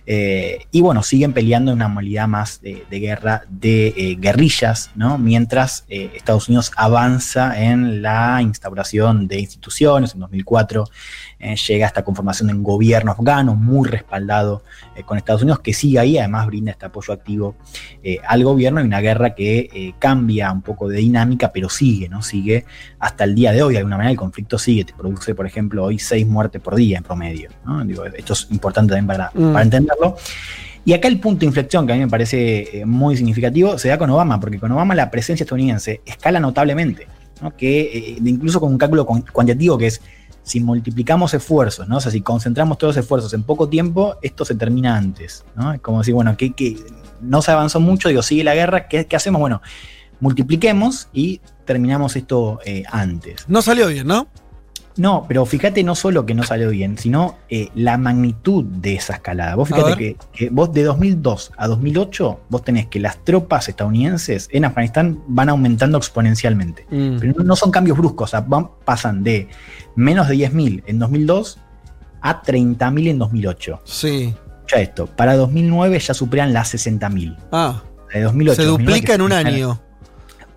Eh, 0.06 0.66
y 0.72 0.82
bueno, 0.82 1.04
siguen 1.04 1.34
peleando 1.34 1.72
en 1.72 1.78
una 1.78 1.88
modalidad 1.88 2.28
más 2.28 2.62
de, 2.62 2.86
de 2.90 3.00
guerra 3.00 3.44
de 3.50 3.88
eh, 3.96 4.18
guerrillas, 4.20 4.92
¿no? 4.96 5.18
Mientras 5.18 5.86
eh, 5.90 6.12
Estados 6.16 6.50
Unidos 6.50 6.72
avanza 6.76 7.62
en 7.62 8.02
la 8.02 8.40
instauración 8.42 9.28
de 9.28 9.40
instituciones. 9.40 10.14
En 10.14 10.22
2004 10.22 10.86
eh, 11.40 11.56
llega 11.56 11.88
esta 11.88 12.04
conformación 12.04 12.48
de 12.48 12.54
un 12.56 12.64
gobierno 12.64 13.12
afgano 13.12 13.56
muy 13.56 13.88
respaldado 13.88 14.64
con 15.06 15.18
Estados 15.18 15.42
Unidos, 15.42 15.60
que 15.60 15.74
sigue 15.74 16.00
ahí, 16.00 16.18
además 16.18 16.46
brinda 16.48 16.72
este 16.72 16.86
apoyo 16.86 17.14
activo 17.14 17.56
al 18.28 18.44
gobierno 18.44 18.82
y 18.82 18.84
una 18.84 19.00
guerra 19.00 19.34
que 19.34 19.94
cambia 19.98 20.52
un 20.52 20.62
poco 20.62 20.88
de 20.88 20.98
dinámica, 20.98 21.52
pero 21.52 21.70
sigue, 21.70 22.10
¿no? 22.10 22.22
Sigue 22.22 22.66
hasta 23.00 23.24
el 23.24 23.34
día 23.34 23.52
de 23.52 23.64
hoy, 23.64 23.74
de 23.74 23.80
alguna 23.80 23.98
manera 23.98 24.12
el 24.12 24.18
conflicto 24.18 24.60
sigue, 24.60 24.84
te 24.86 24.94
produce, 24.94 25.34
por 25.34 25.46
ejemplo, 25.46 25.84
hoy 25.86 25.98
seis 25.98 26.28
muertes 26.28 26.62
por 26.62 26.76
día 26.76 26.98
en 26.98 27.04
promedio, 27.04 27.50
¿no? 27.66 27.84
Digo, 27.86 28.06
esto 28.06 28.34
es 28.34 28.48
importante 28.52 28.94
también 28.94 29.08
para, 29.08 29.32
Mm. 29.34 29.54
para 29.54 29.64
Y 30.84 30.94
acá 30.94 31.08
el 31.08 31.20
punto 31.20 31.42
de 31.42 31.46
inflexión 31.48 31.86
que 31.86 31.94
a 31.94 31.96
mí 31.96 32.02
me 32.02 32.10
parece 32.10 32.80
eh, 32.82 32.86
muy 32.86 33.16
significativo 33.16 33.78
se 33.78 33.90
da 33.90 33.98
con 33.98 34.10
Obama, 34.10 34.40
porque 34.40 34.60
con 34.60 34.72
Obama 34.72 34.96
la 34.96 35.12
presencia 35.12 35.44
estadounidense 35.44 36.02
escala 36.06 36.40
notablemente, 36.40 37.08
¿no? 37.42 37.56
que 37.56 37.82
eh, 37.82 38.18
incluso 38.24 38.60
con 38.60 38.72
un 38.72 38.78
cálculo 38.80 39.06
cuan- 39.06 39.26
cuantitativo 39.32 39.78
que 39.78 39.88
es 39.88 40.02
si 40.44 40.60
multiplicamos 40.60 41.34
esfuerzos, 41.36 41.88
¿no? 41.88 41.98
O 41.98 42.02
sea, 42.02 42.12
si 42.12 42.22
concentramos 42.22 42.80
todos 42.80 42.96
los 42.96 43.04
esfuerzos 43.04 43.32
en 43.36 43.44
poco 43.44 43.70
tiempo, 43.70 44.16
esto 44.24 44.44
se 44.44 44.56
termina 44.56 44.98
antes, 44.98 45.46
¿no? 45.56 45.72
Es 45.72 45.82
como 45.82 46.00
decir, 46.00 46.16
bueno, 46.16 46.36
que, 46.36 46.78
no 47.22 47.44
se 47.44 47.52
avanzó 47.52 47.80
mucho, 47.80 48.10
digo, 48.10 48.24
sigue 48.24 48.44
la 48.44 48.56
guerra, 48.56 48.88
¿qué, 48.88 49.06
qué 49.06 49.16
hacemos? 49.16 49.40
Bueno, 49.40 49.62
multipliquemos 50.20 51.10
y 51.14 51.42
terminamos 51.66 52.16
esto 52.16 52.60
eh, 52.66 52.84
antes. 52.90 53.48
No 53.48 53.62
salió 53.62 53.88
bien, 53.88 54.08
¿no? 54.08 54.28
No, 55.02 55.26
pero 55.28 55.48
fíjate 55.48 55.84
no 55.84 55.96
solo 55.96 56.28
que 56.28 56.36
no 56.36 56.44
salió 56.44 56.70
bien, 56.70 56.96
sino 56.96 57.40
eh, 57.50 57.70
la 57.74 57.98
magnitud 57.98 58.64
de 58.64 58.94
esa 58.94 59.14
escalada. 59.14 59.56
Vos 59.56 59.68
fíjate 59.68 59.98
que, 59.98 60.16
que 60.32 60.52
vos 60.52 60.72
de 60.72 60.84
2002 60.84 61.54
a 61.58 61.68
2008, 61.68 62.42
vos 62.50 62.64
tenés 62.64 62.86
que 62.86 63.00
las 63.00 63.18
tropas 63.26 63.68
estadounidenses 63.68 64.48
en 64.52 64.64
Afganistán 64.64 65.24
van 65.26 65.50
aumentando 65.50 65.98
exponencialmente. 65.98 66.86
Mm. 66.92 67.18
Pero 67.18 67.34
no, 67.40 67.44
no 67.46 67.56
son 67.56 67.72
cambios 67.72 67.98
bruscos, 67.98 68.30
o 68.30 68.32
sea, 68.32 68.42
van, 68.42 68.70
pasan 68.86 69.24
de 69.24 69.48
menos 69.96 70.28
de 70.28 70.36
10.000 70.36 70.84
en 70.86 71.00
2002 71.00 71.58
a 72.22 72.44
30.000 72.44 73.08
en 73.10 73.18
2008. 73.18 73.82
Sí. 73.84 74.36
Ya 74.68 74.82
esto, 74.82 75.08
para 75.08 75.36
2009 75.36 75.98
ya 75.98 76.14
superan 76.14 76.54
las 76.54 76.76
60.000. 76.76 77.38
Ah, 77.52 77.82
De 78.14 78.22
2008 78.22 78.56
se 78.56 78.68
2009, 78.68 78.78
duplica 78.78 79.08
que 79.08 79.14
en 79.16 79.22
un 79.22 79.32
año. 79.34 79.82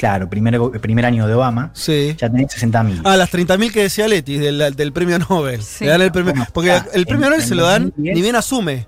Claro, 0.04 0.28
primer, 0.28 0.61
primer 0.82 1.06
año 1.06 1.26
de 1.26 1.32
Obama, 1.32 1.70
Sí. 1.73 2.14
ya 2.18 2.28
tenés 2.30 2.49
60.000. 2.54 3.00
Ah, 3.04 3.16
las 3.16 3.30
30.000 3.32 3.73
que 3.73 3.84
decía 3.84 4.06
Leti 4.06 4.37
del, 4.37 4.76
del 4.76 4.92
premio 4.92 5.18
Nobel. 5.18 5.62
Sí. 5.62 5.84
Le 5.87 5.92
dan 5.92 6.02
el 6.02 6.12
premio, 6.12 6.32
Bueno, 6.34 6.46
porque 6.52 6.73
ah, 6.73 6.87
el 6.92 7.06
premio 7.06 7.25
en- 7.25 7.30
Nobel 7.30 7.40
en 7.42 7.49
se 7.49 7.54
lo 7.54 7.64
dan 7.64 7.84
2010. 7.84 8.14
ni 8.14 8.20
bien 8.20 8.37
asume. 8.37 8.87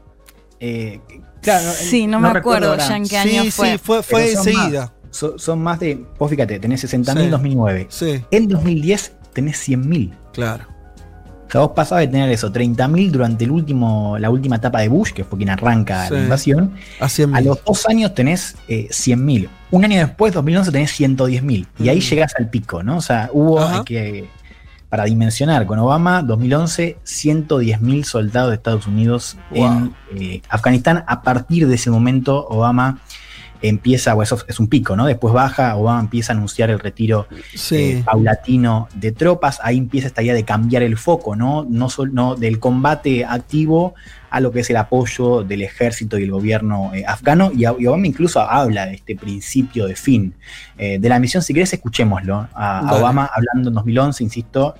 Eh, 0.61 1.01
claro, 1.41 1.73
Sí, 1.73 2.07
no, 2.07 2.21
me 2.21 2.29
acuerdo 2.29 2.69
ahora. 2.69 2.87
ya 2.87 2.97
en 2.99 3.09
qué 3.09 3.17
año 3.17 3.45
sí, 3.45 3.51
fue. 3.51 3.73
sí, 3.73 3.79
fue, 3.83 4.03
fue 4.03 4.31
enseguida. 4.33 4.93
Son, 5.11 5.39
son 5.39 5.63
más 5.63 5.81
de. 5.81 6.05
Vos 6.19 6.29
fíjate, 6.29 6.59
tenés 6.59 6.85
60.000 6.85 7.17
Sí. 7.17 7.25
en 7.25 7.31
2009. 7.31 7.87
Sí, 7.89 8.23
En 8.31 8.47
2010 8.49 9.13
tenés 9.33 9.57
100.000. 9.67 10.13
claro. 10.35 10.67
O 11.47 11.51
sea, 11.51 11.61
vos 11.61 11.71
pasabas 11.75 12.03
de 12.03 12.09
tener 12.09 12.29
eso, 12.31 12.51
30.000 12.53 13.11
durante 13.11 13.45
el 13.45 13.51
último, 13.51 14.17
la 14.19 14.31
última 14.31 14.57
etapa 14.57 14.81
de 14.81 14.89
Bush, 14.89 15.13
que 15.13 15.25
fue 15.25 15.39
quien 15.39 15.51
arranca 15.51 16.07
Sí. 16.09 16.15
la 16.15 16.21
invasión. 16.23 16.73
A 17.01 17.09
100 17.09 17.35
A 17.37 17.41
los 17.41 17.63
dos 17.65 17.87
años 17.87 18.15
tenés 18.15 18.57
eh, 18.69 18.89
100.000. 18.91 19.49
Un 19.71 19.85
año 19.85 19.99
después, 19.99 20.33
2011, 20.33 20.73
tenés 20.73 20.91
110.000. 20.93 21.67
Y 21.79 21.89
ahí 21.89 21.99
Mm. 21.99 22.03
llegás 22.03 22.35
al 22.39 22.49
pico, 22.51 22.83
¿no? 22.83 22.97
O 22.97 23.01
sea, 23.01 23.31
hubo 23.33 23.61
Ajá. 23.61 23.85
que. 23.85 24.29
Para 24.89 25.03
dimensionar, 25.05 25.67
con 25.67 25.81
Obama, 25.81 26.23
2011, 26.23 26.97
110.000 27.03 28.05
soldados 28.05 28.51
de 28.51 28.55
Estados 28.57 28.87
Unidos 28.87 29.37
en 29.53 29.93
eh, 30.17 30.43
Afganistán. 30.49 31.03
A 31.09 31.23
partir 31.23 31.67
de 31.67 31.75
ese 31.75 31.91
momento, 31.91 32.47
Obama 32.49 33.01
empieza, 33.69 34.15
o 34.15 34.23
eso 34.23 34.39
es 34.49 34.59
un 34.61 34.69
pico, 34.69 34.97
¿no? 34.97 35.07
Después 35.07 35.33
baja, 35.35 35.77
Obama 35.77 36.01
empieza 36.01 36.33
a 36.33 36.37
anunciar 36.37 36.71
el 36.71 36.79
retiro 36.79 37.27
Sí. 37.55 37.77
eh, 37.77 38.03
paulatino 38.05 38.89
de 38.95 39.13
tropas. 39.13 39.59
Ahí 39.63 39.79
empieza 39.79 40.07
esta 40.09 40.23
idea 40.23 40.35
de 40.35 40.45
cambiar 40.45 40.83
el 40.83 40.97
foco, 40.97 41.37
¿no? 41.37 41.67
No, 41.69 41.89
sol- 41.91 42.15
no 42.15 42.35
del 42.37 42.59
combate 42.59 43.25
activo 43.25 43.95
a 44.31 44.41
lo 44.41 44.51
que 44.53 44.61
es 44.61 44.71
el 44.71 44.77
apoyo 44.77 45.43
del 45.45 45.63
ejército 45.63 46.19
y 46.19 46.25
el 46.25 46.31
gobierno 46.31 46.91
eh, 46.95 47.05
afgano. 47.07 47.51
Y, 47.57 47.65
Obama 47.67 48.07
incluso 48.07 48.41
habla 48.41 48.87
de 48.87 48.95
este 48.95 49.17
principio 49.17 49.87
de 49.87 49.95
fin 49.97 50.35
eh, 50.77 50.99
de 50.99 51.09
la 51.09 51.19
misión. 51.19 51.43
Si 51.43 51.55
querés, 51.55 51.73
escuchémoslo 51.73 52.49
a. 52.55 52.95
Obama 52.97 53.31
hablando 53.35 53.69
en 53.71 53.75
2011, 53.75 54.25
insisto, 54.25 54.75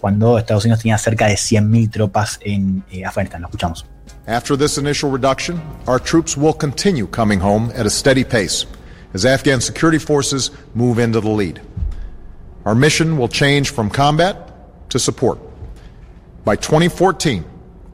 cuando 0.00 0.38
Estados 0.38 0.64
Unidos 0.64 0.80
tenía 0.82 0.98
cerca 0.98 1.26
de 1.26 1.34
100.000 1.34 1.90
tropas 1.90 2.38
en 2.42 2.84
Afganistán. 3.04 3.40
Lo 3.42 3.48
escuchamos. 3.48 3.86
After 4.26 4.56
this 4.56 4.78
initial 4.78 5.10
reduction, 5.10 5.60
our 5.86 5.98
troops 5.98 6.34
will 6.34 6.54
continue 6.54 7.06
coming 7.06 7.40
home 7.40 7.70
at 7.74 7.84
a 7.84 7.90
steady 7.90 8.24
pace 8.24 8.64
as 9.12 9.26
Afghan 9.26 9.60
security 9.60 9.98
forces 9.98 10.50
move 10.74 10.98
into 10.98 11.20
the 11.20 11.28
lead. 11.28 11.60
Our 12.64 12.74
mission 12.74 13.18
will 13.18 13.28
change 13.28 13.68
from 13.70 13.90
combat 13.90 14.50
to 14.90 14.98
support. 14.98 15.38
By 16.42 16.56
2014, 16.56 17.44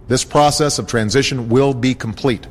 this 0.07 0.25
process 0.25 0.79
of 0.79 0.87
transition 0.87 1.49
will 1.49 1.75
be 1.75 1.95
complete. 1.95 2.47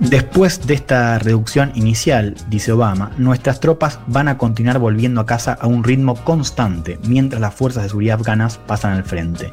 Después 0.00 0.66
de 0.66 0.72
esta 0.72 1.18
reducción 1.18 1.72
inicial, 1.74 2.34
dice 2.48 2.72
Obama, 2.72 3.12
nuestras 3.18 3.60
tropas 3.60 4.00
van 4.06 4.28
a 4.28 4.38
continuar 4.38 4.78
volviendo 4.78 5.20
a 5.20 5.26
casa 5.26 5.58
a 5.60 5.66
un 5.66 5.84
ritmo 5.84 6.14
constante 6.24 6.98
mientras 7.06 7.38
las 7.38 7.54
fuerzas 7.54 7.82
de 7.82 7.90
seguridad 7.90 8.18
afganas 8.18 8.56
pasan 8.66 8.94
al 8.94 9.04
frente. 9.04 9.52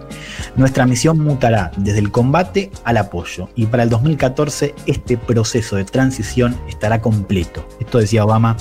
Nuestra 0.56 0.86
misión 0.86 1.20
mutará 1.20 1.72
desde 1.76 2.00
el 2.00 2.12
combate 2.12 2.72
al 2.86 2.96
apoyo 2.96 3.50
y 3.56 3.66
para 3.66 3.84
el 3.84 3.90
2014 3.90 4.74
este 4.86 5.18
proceso 5.18 5.76
de 5.76 5.84
transición 5.84 6.56
estará 6.70 7.02
completo. 7.02 7.68
Esto 7.82 7.98
decía 7.98 8.24
Obama. 8.24 8.56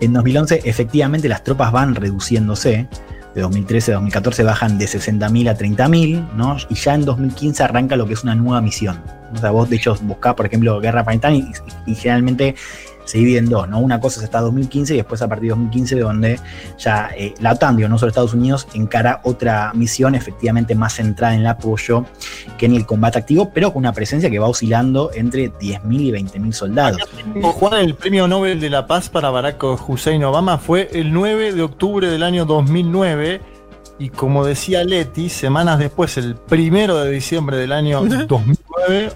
En 0.00 0.12
2011 0.12 0.60
efectivamente 0.64 1.30
las 1.30 1.44
tropas 1.44 1.72
van 1.72 1.94
reduciéndose. 1.94 2.88
De 3.34 3.40
2013 3.40 3.92
a 3.92 3.94
2014 3.94 4.42
bajan 4.42 4.78
de 4.78 4.84
60.000 4.84 5.50
a 5.50 5.56
30.000, 5.56 6.34
¿no? 6.34 6.56
Y 6.68 6.74
ya 6.74 6.94
en 6.94 7.04
2015 7.04 7.62
arranca 7.62 7.96
lo 7.96 8.06
que 8.06 8.12
es 8.12 8.22
una 8.22 8.34
nueva 8.34 8.60
misión. 8.60 9.02
O 9.34 9.38
sea, 9.38 9.50
vos 9.50 9.70
de 9.70 9.76
hecho 9.76 9.96
buscás, 10.02 10.34
por 10.34 10.46
ejemplo, 10.46 10.80
Guerra 10.80 11.00
Afganistán 11.00 11.34
y, 11.34 11.52
y 11.86 11.94
generalmente 11.94 12.54
se 13.04 13.18
divide 13.18 13.38
en 13.38 13.48
dos, 13.48 13.68
¿no? 13.68 13.80
Una 13.80 14.00
cosa 14.00 14.20
es 14.20 14.24
hasta 14.24 14.40
2015 14.40 14.94
y 14.94 14.96
después 14.98 15.22
a 15.22 15.28
partir 15.28 15.44
de 15.44 15.50
2015 15.50 15.98
donde 15.98 16.40
ya 16.78 17.10
eh, 17.16 17.34
la 17.40 17.52
OTAN, 17.52 17.76
digo, 17.76 17.88
no 17.88 17.98
solo 17.98 18.10
Estados 18.10 18.34
Unidos, 18.34 18.66
encara 18.74 19.20
otra 19.24 19.72
misión 19.74 20.14
efectivamente 20.14 20.74
más 20.74 20.94
centrada 20.94 21.34
en 21.34 21.40
el 21.40 21.46
apoyo 21.46 22.06
que 22.58 22.66
en 22.66 22.74
el 22.74 22.86
combate 22.86 23.18
activo, 23.18 23.50
pero 23.52 23.72
con 23.72 23.80
una 23.80 23.92
presencia 23.92 24.30
que 24.30 24.38
va 24.38 24.48
oscilando 24.48 25.10
entre 25.14 25.52
10.000 25.52 26.00
y 26.00 26.10
20.000 26.12 26.52
soldados. 26.52 27.00
Juan, 27.42 27.74
el 27.74 27.94
premio 27.94 28.28
Nobel 28.28 28.60
de 28.60 28.70
la 28.70 28.86
Paz 28.86 29.08
para 29.08 29.30
Barack 29.30 29.62
Hussein 29.88 30.22
Obama 30.24 30.58
fue 30.58 30.88
el 30.92 31.12
9 31.12 31.52
de 31.52 31.62
octubre 31.62 32.08
del 32.08 32.22
año 32.22 32.44
2009 32.44 33.40
y 33.98 34.08
como 34.08 34.44
decía 34.44 34.82
Leti, 34.84 35.28
semanas 35.28 35.78
después, 35.78 36.16
el 36.16 36.36
1 36.50 36.96
de 36.96 37.10
diciembre 37.10 37.56
del 37.56 37.72
año 37.72 38.02
2009, 38.28 39.12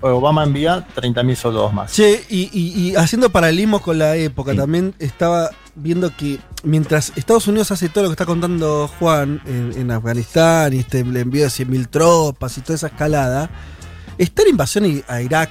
Obama 0.00 0.44
envía 0.44 0.86
30.000 0.94 1.34
soldados 1.36 1.72
más. 1.72 1.92
Che, 1.92 2.24
y, 2.28 2.48
y- 2.52 2.80
y 2.90 2.96
haciendo 2.96 3.30
paralelismos 3.30 3.80
con 3.82 3.98
la 3.98 4.16
época, 4.16 4.52
Sí. 4.52 4.58
también 4.58 4.94
estaba 4.98 5.50
viendo 5.74 6.14
que 6.16 6.38
mientras 6.62 7.12
Estados 7.16 7.46
Unidos 7.48 7.70
hace 7.70 7.88
todo 7.88 8.04
lo 8.04 8.10
que 8.10 8.14
está 8.14 8.26
contando 8.26 8.88
Juan 8.98 9.40
en, 9.46 9.72
en 9.76 9.90
Afganistán 9.90 10.72
y 10.74 10.78
este 10.78 11.00
el 11.00 11.16
envío 11.16 11.42
de 11.44 11.50
100.000 11.50 11.88
tropas 11.88 12.56
y 12.58 12.60
toda 12.62 12.74
esa 12.76 12.86
escalada, 12.88 13.50
está 14.18 14.42
la 14.42 14.48
invasión 14.50 15.02
a 15.08 15.22
Irak. 15.22 15.50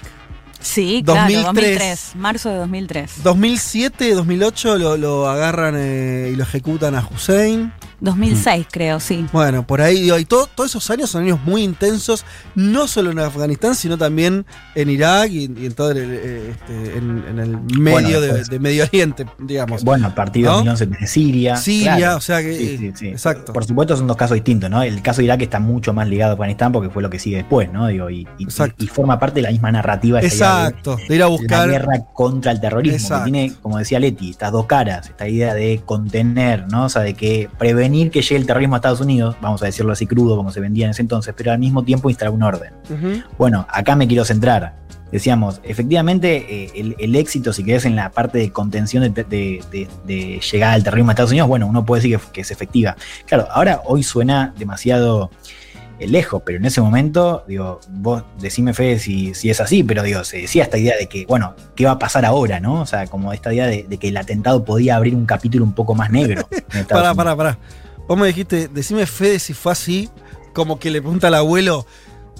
Sí, 0.61 1.01
2003. 1.05 1.31
claro, 1.41 1.53
2003, 1.53 2.11
marzo 2.15 2.49
de 2.49 2.55
2003. 2.57 3.23
2007, 3.23 4.13
2008 4.13 4.77
lo, 4.77 4.97
lo 4.97 5.29
agarran 5.29 5.75
eh, 5.77 6.31
y 6.33 6.35
lo 6.35 6.43
ejecutan 6.43 6.95
a 6.95 7.07
Hussein. 7.09 7.71
2006, 8.01 8.67
creo, 8.71 8.99
sí. 8.99 9.25
Bueno, 9.33 9.65
por 9.65 9.81
ahí, 9.81 10.01
digo, 10.03 10.17
y 10.19 10.25
todo- 10.25 10.47
todos 10.47 10.69
esos 10.71 10.89
años 10.89 11.09
son 11.09 11.23
años 11.23 11.39
muy 11.45 11.63
intensos, 11.63 12.25
no 12.55 12.87
solo 12.87 13.11
en 13.11 13.19
Afganistán, 13.19 13.75
sino 13.75 13.97
también 13.97 14.45
en 14.75 14.89
Irak 14.89 15.29
y, 15.31 15.51
y 15.57 15.65
en 15.65 15.73
todo 15.73 15.91
el, 15.91 15.97
eh, 15.99 16.49
este, 16.51 16.97
en, 16.97 17.23
en 17.29 17.39
el 17.39 17.57
medio 17.79 18.21
de, 18.21 18.27
después- 18.33 18.49
de 18.49 18.59
Medio 18.59 18.83
Oriente, 18.85 19.25
digamos. 19.37 19.83
Bueno, 19.83 20.07
a 20.07 20.15
partir 20.15 20.43
de 20.45 20.49
¿No? 20.49 20.55
2011 20.57 20.87
tenés 20.87 21.09
Siria. 21.11 21.55
Siria, 21.57 21.97
claro. 21.97 22.17
o 22.17 22.21
sea 22.21 22.41
que. 22.41 22.55
Sí, 22.57 22.77
sí, 22.77 22.91
sí. 22.95 23.07
Exacto. 23.09 23.53
Por 23.53 23.65
supuesto 23.65 23.95
son 23.97 24.07
dos 24.07 24.17
casos 24.17 24.35
distintos, 24.35 24.69
¿no? 24.69 24.81
El 24.83 25.01
caso 25.01 25.17
de 25.19 25.25
Irak 25.25 25.41
está 25.41 25.59
mucho 25.59 25.93
más 25.93 26.07
ligado 26.07 26.31
a 26.31 26.33
Afganistán 26.33 26.71
porque 26.71 26.89
fue 26.89 27.01
lo 27.03 27.09
que 27.09 27.19
sigue 27.19 27.37
después, 27.37 27.71
¿no? 27.71 27.87
Digo, 27.87 28.09
y, 28.09 28.27
y- 28.37 28.43
Exacto. 28.43 28.83
y 28.83 28.87
forma 28.87 29.19
parte 29.19 29.35
de 29.35 29.41
la 29.43 29.51
misma 29.51 29.71
narrativa. 29.71 30.19
de- 30.21 30.27
Exacto, 30.27 30.95
de 31.07 31.15
ir 31.15 31.21
a 31.21 31.25
la 31.25 31.31
buscar. 31.31 31.69
guerra 31.69 32.05
contra 32.13 32.51
el 32.51 32.61
terrorismo, 32.61 32.97
Exacto. 32.97 33.25
que 33.25 33.31
tiene, 33.31 33.53
como 33.61 33.77
decía 33.77 33.99
Leti, 33.99 34.29
estas 34.29 34.51
dos 34.51 34.65
caras, 34.65 35.07
esta 35.09 35.27
idea 35.27 35.53
de 35.53 35.81
contener, 35.85 36.65
¿no? 36.71 36.85
O 36.85 36.89
sea, 36.89 37.01
de 37.01 37.13
que 37.13 37.49
prevenir 37.57 37.88
que 38.11 38.21
llegue 38.21 38.35
el 38.37 38.45
terrorismo 38.45 38.75
a 38.75 38.77
Estados 38.77 39.01
Unidos, 39.01 39.35
vamos 39.41 39.61
a 39.61 39.65
decirlo 39.65 39.91
así 39.91 40.05
crudo 40.07 40.35
como 40.37 40.51
se 40.51 40.59
vendía 40.59 40.85
en 40.85 40.91
ese 40.91 41.01
entonces, 41.01 41.33
pero 41.35 41.51
al 41.51 41.59
mismo 41.59 41.83
tiempo 41.83 42.09
instalar 42.09 42.33
un 42.33 42.43
orden. 42.43 42.71
Bueno, 43.37 43.65
acá 43.69 43.95
me 43.95 44.07
quiero 44.07 44.25
centrar. 44.25 44.75
decíamos, 45.11 45.59
efectivamente, 45.63 46.45
eh, 46.65 46.71
el, 46.75 46.95
el 46.99 47.15
éxito, 47.15 47.51
si 47.51 47.63
querés, 47.63 47.85
en 47.85 47.95
la 47.95 48.11
parte 48.11 48.37
de 48.37 48.51
contención 48.51 49.01
de, 49.01 49.09
de- 49.23 49.63
de- 49.71 49.87
de 50.05 50.39
llegada 50.39 50.73
al 50.73 50.83
terrorismo 50.83 51.09
a 51.09 51.13
Estados 51.13 51.31
Unidos, 51.31 51.49
bueno, 51.49 51.65
uno 51.65 51.83
puede 51.83 52.03
decir 52.03 52.19
que, 52.19 52.31
que 52.31 52.41
es 52.41 52.51
efectiva. 52.51 52.95
Claro, 53.25 53.47
ahora 53.51 53.81
hoy 53.85 54.03
suena 54.03 54.53
demasiado 54.59 55.31
lejos, 56.07 56.41
pero 56.45 56.57
en 56.57 56.65
ese 56.65 56.81
momento, 56.81 57.43
digo, 57.47 57.79
vos 57.89 58.23
decime, 58.39 58.73
Fede, 58.73 58.99
si, 58.99 59.33
si 59.33 59.49
es 59.49 59.59
así, 59.59 59.83
pero 59.83 60.01
digo, 60.03 60.23
se 60.23 60.37
decía 60.41 60.63
esta 60.63 60.77
idea 60.77 60.95
de 60.97 61.07
que, 61.07 61.25
bueno, 61.25 61.55
¿qué 61.75 61.85
va 61.85 61.91
a 61.91 61.99
pasar 61.99 62.25
ahora, 62.25 62.59
no? 62.59 62.81
O 62.81 62.85
sea, 62.85 63.07
como 63.07 63.33
esta 63.33 63.53
idea 63.53 63.67
de, 63.67 63.85
de 63.87 63.97
que 63.97 64.09
el 64.09 64.17
atentado 64.17 64.63
podía 64.63 64.95
abrir 64.95 65.15
un 65.15 65.25
capítulo 65.25 65.65
un 65.65 65.73
poco 65.73 65.95
más 65.95 66.09
negro. 66.11 66.47
Pará, 66.89 67.13
pará, 67.13 67.35
pará. 67.35 67.57
Vos 68.07 68.17
me 68.17 68.27
dijiste, 68.27 68.67
decime 68.69 69.05
Fede 69.05 69.39
si 69.39 69.53
fue 69.53 69.71
así, 69.71 70.09
como 70.53 70.79
que 70.79 70.89
le 70.89 71.01
pregunta 71.01 71.27
al 71.27 71.35
abuelo, 71.35 71.85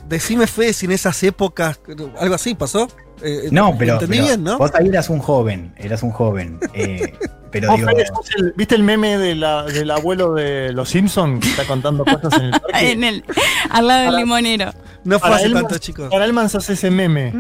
decime 0.08 0.48
Fede 0.48 0.74
si 0.74 0.86
en 0.88 0.94
esas 0.94 1.22
épocas, 1.24 1.80
algo 2.20 2.36
así 2.36 2.56
pasó. 2.56 2.88
Eh, 3.22 3.50
No, 3.52 3.76
pero, 3.78 3.94
Entendí 3.96 4.18
pero 4.18 4.28
bien, 4.28 4.44
¿no? 4.44 4.58
vos 4.58 4.72
ahí 4.74 4.88
eras 4.88 5.10
un 5.10 5.20
joven, 5.20 5.74
eras 5.78 6.02
un 6.04 6.12
joven. 6.12 6.60
eh, 6.74 7.14
pero 7.52 7.68
Vos, 7.70 7.78
digo, 7.78 7.90
Fede, 7.90 8.06
sos 8.08 8.30
el- 8.38 8.54
¿Viste 8.56 8.76
el 8.76 8.84
meme 8.84 9.18
de 9.18 9.36
la- 9.36 9.64
del 9.64 9.90
abuelo 9.92 10.34
de 10.34 10.72
los 10.74 10.90
Simpsons 10.90 11.42
que 11.44 11.50
está 11.50 11.66
contando 11.66 12.06
cosas 12.06 12.34
en 12.40 12.46
el 12.46 12.52
parque? 12.62 12.92
En 12.92 13.04
el, 13.04 13.24
al 13.70 13.88
lado 13.88 14.06
del 14.06 14.16
limonero. 14.18 14.72
No 15.04 15.18
fue 15.20 15.30
Para 15.30 15.36
hace 15.42 15.50
tanto, 15.52 15.78
chicos. 15.78 16.10
Para 16.10 16.26
Elman 16.26 16.50
se 16.50 16.58
hace 16.58 16.74
ese 16.74 16.92
meme. 16.92 17.34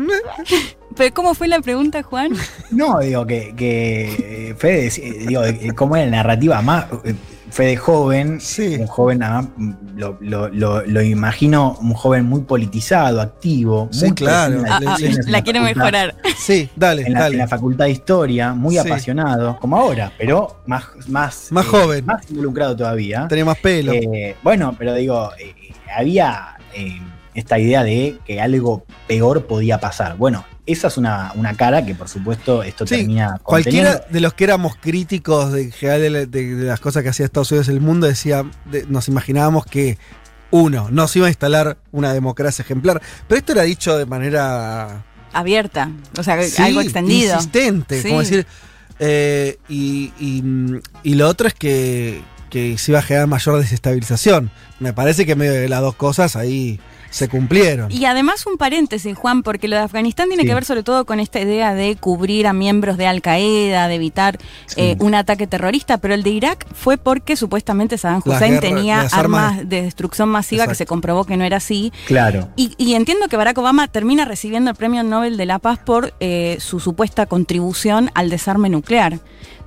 Pero 0.95 1.13
¿cómo 1.13 1.33
fue 1.35 1.47
la 1.47 1.61
pregunta, 1.61 2.03
Juan? 2.03 2.31
no, 2.71 2.99
digo 2.99 3.25
que, 3.25 3.53
que 3.55 4.49
eh, 4.49 4.55
Fede, 4.57 4.87
eh, 4.87 5.25
digo, 5.27 5.43
eh, 5.43 5.71
cómo 5.75 5.95
era 5.95 6.05
la 6.05 6.11
narrativa 6.17 6.61
más. 6.61 6.85
Eh, 7.49 7.51
Fede 7.51 7.75
joven, 7.77 8.39
Sí. 8.39 8.75
un 8.79 8.87
joven, 8.87 9.19
mm, 9.57 9.73
lo, 9.97 10.17
lo- 10.21 10.49
lo- 10.49 10.81
lo 10.85 11.01
imagino 11.01 11.77
un 11.81 11.93
joven 11.93 12.25
muy 12.25 12.41
politizado, 12.41 13.21
activo. 13.21 13.89
Sí, 13.91 14.05
muy 14.05 14.15
claro. 14.15 14.63
Ah, 14.69 14.79
ah, 14.85 14.97
la 15.27 15.41
quiere 15.41 15.59
facultad- 15.59 15.75
mejorar. 15.75 16.15
Sí, 16.37 16.69
dale, 16.75 17.03
En 17.03 17.13
la, 17.13 17.19
dale. 17.21 17.33
en 17.35 17.39
la 17.39 17.47
facultad 17.47 17.85
de 17.85 17.91
historia, 17.91 18.53
muy 18.53 18.75
Sí. 18.75 18.79
apasionado, 18.79 19.57
como 19.59 19.77
ahora, 19.77 20.11
pero 20.17 20.61
más, 20.65 20.83
más, 21.07 21.47
Más 21.51 21.65
joven. 21.65 22.05
más 22.05 22.29
involucrado 22.29 22.75
todavía. 22.75 23.27
Tenía 23.27 23.45
más 23.45 23.57
pelo. 23.57 23.93
Eh, 23.93 24.35
bueno, 24.43 24.75
pero 24.77 24.93
digo, 24.93 25.31
eh, 25.39 25.53
había 25.95 26.55
eh, 26.75 26.99
esta 27.33 27.57
idea 27.57 27.83
de 27.83 28.17
que 28.25 28.39
algo 28.39 28.85
peor 29.07 29.45
podía 29.47 29.79
pasar. 29.79 30.17
Bueno, 30.17 30.45
esa 30.71 30.87
es 30.87 30.97
una, 30.97 31.31
una 31.35 31.53
cara 31.55 31.85
que 31.85 31.95
por 31.95 32.07
supuesto 32.09 32.63
esto 32.63 32.85
Sí, 32.87 32.97
termina 32.97 33.39
Cualquiera 33.43 33.89
conteniendo. 33.91 34.13
de 34.13 34.19
los 34.21 34.33
que 34.33 34.43
éramos 34.43 34.75
críticos 34.79 35.51
de, 35.51 35.63
en 35.63 35.71
general 35.71 36.01
de, 36.01 36.09
la- 36.09 36.25
de- 36.25 36.55
de 36.55 36.65
las 36.65 36.79
cosas 36.79 37.03
que 37.03 37.09
hacía 37.09 37.25
Estados 37.25 37.51
Unidos 37.51 37.67
en 37.69 37.75
el 37.75 37.81
mundo 37.81 38.07
decía, 38.07 38.43
de- 38.65 38.85
nos 38.87 39.07
imaginábamos 39.07 39.65
que 39.65 39.97
uno, 40.51 40.89
nos 40.91 41.15
iba 41.15 41.27
a 41.27 41.29
instalar 41.29 41.77
una 41.91 42.11
democracia 42.13 42.63
ejemplar. 42.63 43.01
Pero 43.27 43.37
esto 43.39 43.51
era 43.51 43.61
dicho 43.63 43.97
de 43.97 44.05
manera 44.07 45.03
Abierta. 45.31 45.91
O 46.17 46.23
sea, 46.23 46.41
sí, 46.41 46.61
algo 46.61 46.81
extendido. 46.81 47.35
insistente, 47.35 48.01
Sí. 48.01 48.07
como 48.07 48.19
decir. 48.21 48.47
eh, 48.99 49.57
y, 49.69 50.11
y, 50.19 50.43
y 51.03 51.13
lo 51.15 51.27
otro 51.29 51.47
es 51.47 51.53
que, 51.53 52.21
que 52.49 52.77
se 52.79 52.91
iba 52.91 52.99
a 52.99 53.03
generar 53.03 53.27
mayor 53.27 53.59
desestabilización. 53.59 54.49
Me 54.79 54.91
parece 54.91 55.25
que 55.27 55.35
medio 55.35 55.53
de 55.53 55.69
las 55.69 55.81
dos 55.81 55.95
cosas 55.95 56.35
ahí 56.35 56.79
se 57.09 57.27
cumplieron. 57.27 57.91
Y 57.91 58.05
además 58.05 58.45
un 58.45 58.57
paréntesis, 58.57 59.17
Juan, 59.17 59.43
porque 59.43 59.67
lo 59.67 59.75
de 59.75 59.81
Afganistán 59.83 60.27
tiene 60.27 60.43
Sí. 60.43 60.47
que 60.49 60.53
ver 60.55 60.65
sobre 60.65 60.83
todo 60.83 61.05
con 61.05 61.19
esta 61.19 61.39
idea 61.39 61.73
de 61.73 61.95
cubrir 61.95 62.47
a 62.47 62.53
miembros 62.53 62.97
de 62.97 63.07
Al 63.07 63.21
Qaeda, 63.21 63.87
de 63.87 63.95
evitar 63.95 64.37
Sí. 64.67 64.75
eh, 64.81 64.95
un 64.99 65.15
ataque 65.15 65.47
terrorista, 65.47 65.97
pero 65.97 66.13
el 66.13 66.23
de 66.23 66.29
Irak 66.31 66.65
fue 66.73 66.97
porque 66.97 67.35
supuestamente 67.35 67.97
Saddam 67.97 68.21
Hussein 68.25 68.59
tenía 68.59 69.01
armas 69.01 69.53
armas- 69.53 69.69
de 69.69 69.81
destrucción 69.81 70.29
masiva 70.29 70.67
que 70.67 70.75
se 70.75 70.85
comprobó 70.85 71.25
que 71.25 71.37
no 71.37 71.43
era 71.43 71.57
así. 71.57 71.91
Claro. 72.07 72.49
Y, 72.55 72.73
y 72.77 72.93
entiendo 72.93 73.27
que 73.27 73.37
Barack 73.37 73.57
Obama 73.57 73.87
termina 73.87 74.25
recibiendo 74.25 74.69
el 74.71 74.75
Premio 74.75 75.03
Nobel 75.03 75.37
de 75.37 75.45
la 75.45 75.59
Paz 75.59 75.79
por 75.79 76.13
eh, 76.19 76.57
su 76.59 76.79
supuesta 76.79 77.25
contribución 77.25 78.11
al 78.13 78.29
desarme 78.29 78.69
nuclear. 78.69 79.19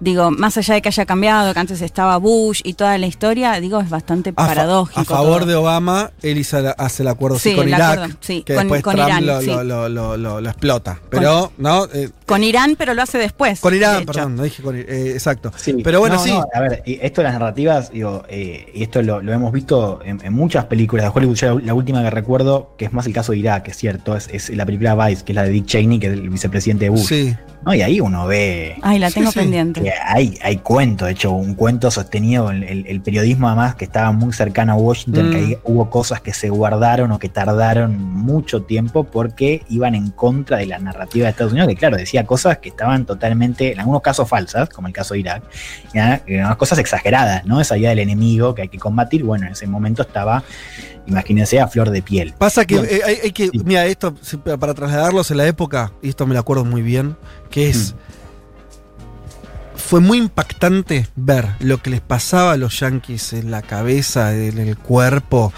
Digo, 0.02 0.32
más 0.32 0.56
allá 0.58 0.74
de 0.74 0.82
que 0.82 0.88
haya 0.88 1.06
cambiado, 1.06 1.54
que 1.54 1.60
antes 1.60 1.80
estaba 1.80 2.16
Bush 2.16 2.60
y 2.64 2.74
toda 2.74 2.98
la 2.98 3.06
historia, 3.06 3.52
digo, 3.60 3.80
es 3.80 3.88
bastante 3.88 4.30
A, 4.30 4.42
fa- 4.42 4.48
paradójico. 4.48 5.00
a 5.00 5.04
favor 5.04 5.42
todo. 5.42 5.46
de 5.50 5.54
Obama, 5.54 6.10
él 6.22 6.38
hizo 6.38 6.60
la- 6.60 6.72
hace 6.72 7.04
el 7.04 7.08
acuerdo 7.08 7.38
sí, 7.38 7.50
Sí, 7.50 7.54
con 7.54 7.64
el 7.68 7.74
Irak, 7.74 7.92
acuerdo, 7.92 8.16
sí, 8.20 8.42
que 8.42 8.54
con- 8.54 8.64
después 8.64 8.82
con 8.82 8.94
Trump 8.96 9.08
Irán, 9.08 9.26
lo, 9.26 9.40
sí. 9.40 9.46
lo- 9.46 9.62
lo- 9.62 9.88
lo- 9.88 10.16
lo- 10.16 10.40
lo 10.40 10.48
explota. 10.50 10.98
Pero, 11.08 11.52
¿no? 11.58 11.84
Eh, 11.94 12.10
Con 12.26 12.42
Irán, 12.42 12.74
pero 12.76 12.94
lo 12.94 13.02
hace 13.02 13.16
después. 13.18 13.60
con 13.60 13.74
Irán, 13.74 14.04
perdón, 14.04 14.34
no 14.34 14.42
dije 14.42 14.60
con 14.60 14.76
Irán, 14.76 14.86
eh, 14.92 15.10
exacto. 15.12 15.52
Sí. 15.56 15.76
Pero 15.84 16.00
bueno, 16.00 16.16
No, 16.16 16.22
sí. 16.24 16.30
no, 16.32 16.44
a 16.52 16.60
ver, 16.60 16.82
esto 16.84 17.20
de 17.20 17.24
las 17.28 17.34
narrativas, 17.34 17.92
digo, 17.92 18.24
eh, 18.28 18.72
y 18.74 18.82
esto 18.82 19.00
lo, 19.02 19.22
lo 19.22 19.32
hemos 19.32 19.52
visto 19.52 20.00
en, 20.04 20.20
en 20.24 20.32
muchas 20.32 20.64
películas 20.64 21.04
de 21.06 21.12
Hollywood. 21.14 21.38
La, 21.42 21.54
la 21.66 21.74
última 21.74 22.02
que 22.02 22.10
recuerdo, 22.10 22.74
que 22.76 22.86
es 22.86 22.92
más 22.92 23.06
el 23.06 23.12
caso 23.12 23.30
de 23.30 23.38
Irak, 23.38 23.68
es 23.68 23.76
cierto, 23.76 24.16
es, 24.16 24.28
es 24.32 24.50
la 24.50 24.66
película 24.66 24.94
Vice, 24.96 25.24
que 25.24 25.30
es 25.30 25.36
la 25.36 25.44
de 25.44 25.50
Dick 25.50 25.66
Cheney, 25.66 26.00
que 26.00 26.08
es 26.08 26.12
el 26.14 26.28
vicepresidente 26.28 26.86
de 26.86 26.90
Bush. 26.90 27.06
Sí. 27.06 27.36
¿No? 27.64 27.74
Y 27.74 27.82
ahí 27.82 28.00
uno 28.00 28.26
ve 28.26 28.76
Ay, 28.82 28.98
la 28.98 29.10
tengo 29.10 29.30
sí. 29.30 29.38
pendiente. 29.40 29.80
que 29.82 29.92
hay, 30.04 30.38
hay 30.42 30.56
cuento, 30.58 31.04
de 31.06 31.12
hecho, 31.12 31.30
un 31.32 31.54
cuento 31.54 31.90
sostenido, 31.90 32.50
el, 32.50 32.62
el- 32.64 32.86
el 32.86 33.00
periodismo 33.00 33.46
además 33.48 33.74
que 33.74 33.84
estaba 33.84 34.12
muy 34.12 34.32
cercano 34.32 34.72
a 34.72 34.76
Washington, 34.76 35.28
Mm. 35.28 35.32
que 35.32 35.36
ahí 35.38 35.58
hubo 35.64 35.88
cosas 35.90 36.20
que 36.20 36.32
se 36.32 36.48
guardaron 36.50 37.10
o 37.12 37.18
que 37.18 37.28
tardaron 37.28 37.96
mucho 38.02 38.62
tiempo 38.62 39.04
porque 39.04 39.62
iban 39.68 39.94
en 39.94 40.10
contra 40.10 40.56
de 40.58 40.66
la 40.66 40.78
narrativa 40.78 41.24
de 41.26 41.30
Estados 41.30 41.52
Unidos, 41.52 41.68
que 41.68 41.76
claro, 41.76 41.96
decía 41.96 42.26
cosas 42.26 42.58
que 42.58 42.68
estaban 42.70 43.06
totalmente, 43.06 43.72
en 43.72 43.80
algunos 43.80 44.02
casos 44.02 44.28
falsas, 44.28 44.68
como 44.68 44.88
el 44.88 44.92
caso 44.92 45.14
de 45.14 45.20
Irak, 45.20 45.42
y 45.94 45.98
en 45.98 46.04
algunas 46.40 46.56
cosas 46.56 46.78
exageradas, 46.78 47.44
¿no? 47.46 47.60
Esa 47.60 47.76
idea 47.76 47.90
del 47.90 48.00
enemigo 48.00 48.54
que 48.54 48.62
hay 48.62 48.68
que 48.68 48.78
combatir, 48.78 49.22
bueno, 49.24 49.46
en 49.46 49.52
ese 49.52 49.66
momento 49.66 50.02
estaba, 50.02 50.42
imagínense, 51.06 51.60
a 51.60 51.68
flor 51.68 51.90
de 51.90 52.02
piel. 52.02 52.34
Pasa 52.38 52.64
que 52.64 52.76
eh, 52.76 53.00
hay, 53.04 53.16
hay 53.24 53.32
que, 53.32 53.48
Sí. 53.48 53.60
mira, 53.64 53.86
esto 53.86 54.14
para 54.58 54.74
trasladarlos 54.74 55.30
en 55.30 55.36
la 55.38 55.46
época, 55.46 55.92
y 56.02 56.08
esto 56.10 56.26
me 56.26 56.34
lo 56.34 56.40
acuerdo 56.40 56.64
muy 56.64 56.82
bien, 56.82 57.16
que 57.50 57.68
es. 57.70 57.94
Fue 59.74 60.00
muy 60.00 60.18
impactante 60.18 61.08
ver 61.16 61.48
lo 61.58 61.78
que 61.82 61.90
les 61.90 62.00
pasaba 62.00 62.52
a 62.52 62.56
los 62.56 62.78
yankees 62.80 63.32
en 63.32 63.50
la 63.50 63.62
cabeza, 63.62 64.34
en 64.34 64.58
el 64.58 64.76
cuerpo, 64.78 65.52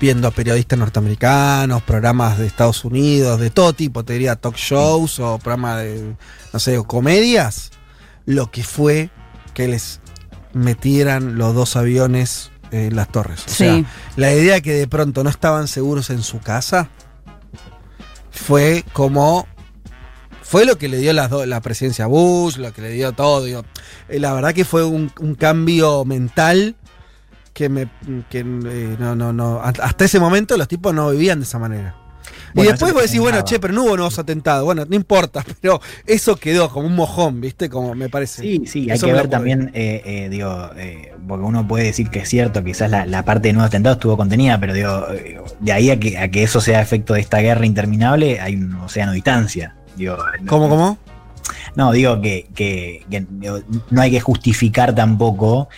viendo 0.00 0.28
a 0.28 0.30
periodistas 0.30 0.78
norteamericanos, 0.78 1.82
programas 1.82 2.38
de 2.38 2.46
Estados 2.46 2.84
Unidos, 2.84 3.40
de 3.40 3.50
todo 3.50 3.72
tipo, 3.72 4.04
te 4.04 4.12
diría 4.14 4.36
talk 4.36 4.56
shows 4.56 5.18
o 5.18 5.38
programas 5.38 5.78
de, 5.82 6.14
no 6.52 6.58
sé, 6.60 6.78
o 6.78 6.84
comedias, 6.84 7.72
lo 8.26 8.50
que 8.50 8.62
fue 8.62 9.10
que 9.54 9.66
les 9.68 10.00
metieran 10.52 11.36
los 11.36 11.54
dos 11.54 11.76
aviones 11.76 12.50
en 12.70 12.96
las 12.96 13.08
torres. 13.08 13.44
O 13.46 13.50
sea, 13.50 13.74
Sí. 13.76 13.86
la 14.16 14.32
idea 14.32 14.60
que 14.60 14.72
de 14.74 14.86
pronto 14.88 15.22
no 15.24 15.30
estaban 15.30 15.68
seguros 15.68 16.10
en 16.10 16.22
su 16.22 16.40
casa 16.40 16.88
fue 18.30 18.84
como 18.92 19.46
fue 20.42 20.66
lo 20.66 20.76
que 20.76 20.88
le 20.88 20.98
dio 20.98 21.12
las 21.12 21.30
do- 21.30 21.46
la 21.46 21.60
presidencia 21.60 22.04
a 22.04 22.08
Bush, 22.08 22.58
lo 22.58 22.72
que 22.72 22.82
le 22.82 22.90
dio 22.90 23.12
todo. 23.12 23.42
digo. 23.44 23.64
Eh, 24.08 24.20
La 24.20 24.32
verdad 24.34 24.52
que 24.52 24.64
fue 24.64 24.84
un, 24.84 25.10
un 25.20 25.34
cambio 25.34 26.04
mental 26.04 26.76
que 27.52 27.68
me 27.68 27.88
que, 28.30 28.40
eh, 28.40 28.96
no, 28.98 29.14
no, 29.16 29.32
no. 29.32 29.60
Hasta 29.62 30.04
ese 30.04 30.20
momento 30.20 30.56
los 30.56 30.68
tipos 30.68 30.92
no 30.94 31.10
vivían 31.10 31.38
de 31.40 31.44
esa 31.44 31.58
manera. 31.58 31.96
Bueno, 32.54 32.68
y 32.68 32.72
después 32.72 32.92
vos 32.94 33.02
decís, 33.02 33.20
bueno, 33.20 33.42
che, 33.42 33.58
pero 33.58 33.74
no 33.74 33.82
hubo 33.82 33.96
nuevos 33.96 34.18
atentados. 34.18 34.64
Bueno, 34.64 34.84
no 34.88 34.94
importa, 34.94 35.44
pero 35.60 35.80
eso 36.06 36.36
quedó 36.36 36.68
como 36.70 36.86
un 36.86 36.94
mojón, 36.94 37.40
¿viste? 37.40 37.68
Como 37.68 37.94
me 37.94 38.08
parece. 38.08 38.42
Sí, 38.42 38.62
sí, 38.66 38.82
hay 38.90 38.96
Eso 38.96 39.06
que 39.06 39.12
ver 39.12 39.28
también, 39.28 39.70
eh, 39.74 40.02
eh, 40.04 40.28
digo, 40.28 40.70
eh, 40.76 41.12
porque 41.26 41.44
uno 41.44 41.66
puede 41.66 41.84
decir 41.86 42.10
que 42.10 42.20
es 42.20 42.28
cierto, 42.28 42.62
quizás 42.62 42.90
la, 42.90 43.06
la 43.06 43.24
parte 43.24 43.48
de 43.48 43.54
nuevos 43.54 43.68
atentados 43.68 43.96
estuvo 43.96 44.16
contenida, 44.16 44.58
pero 44.60 44.72
digo, 44.72 45.04
de 45.60 45.72
ahí 45.72 45.90
a 45.90 45.98
que, 45.98 46.16
a 46.16 46.28
que 46.30 46.44
eso 46.44 46.60
sea 46.60 46.80
efecto 46.80 47.14
de 47.14 47.20
esta 47.20 47.38
guerra 47.38 47.66
interminable, 47.66 48.38
hay 48.40 48.54
un 48.54 48.72
océano 48.76 49.10
de 49.12 49.16
distancia. 49.16 49.74
Digo, 49.96 50.16
no- 50.40 50.46
¿Cómo, 50.48 50.68
cómo? 50.68 50.98
No, 51.74 51.90
digo 51.92 52.20
que, 52.20 52.46
que- 52.54 53.04
que, 53.10 53.26
digo, 53.30 53.58
no 53.90 54.00
hay 54.00 54.12
que 54.12 54.20
justificar 54.20 54.94
tampoco, 54.94 55.68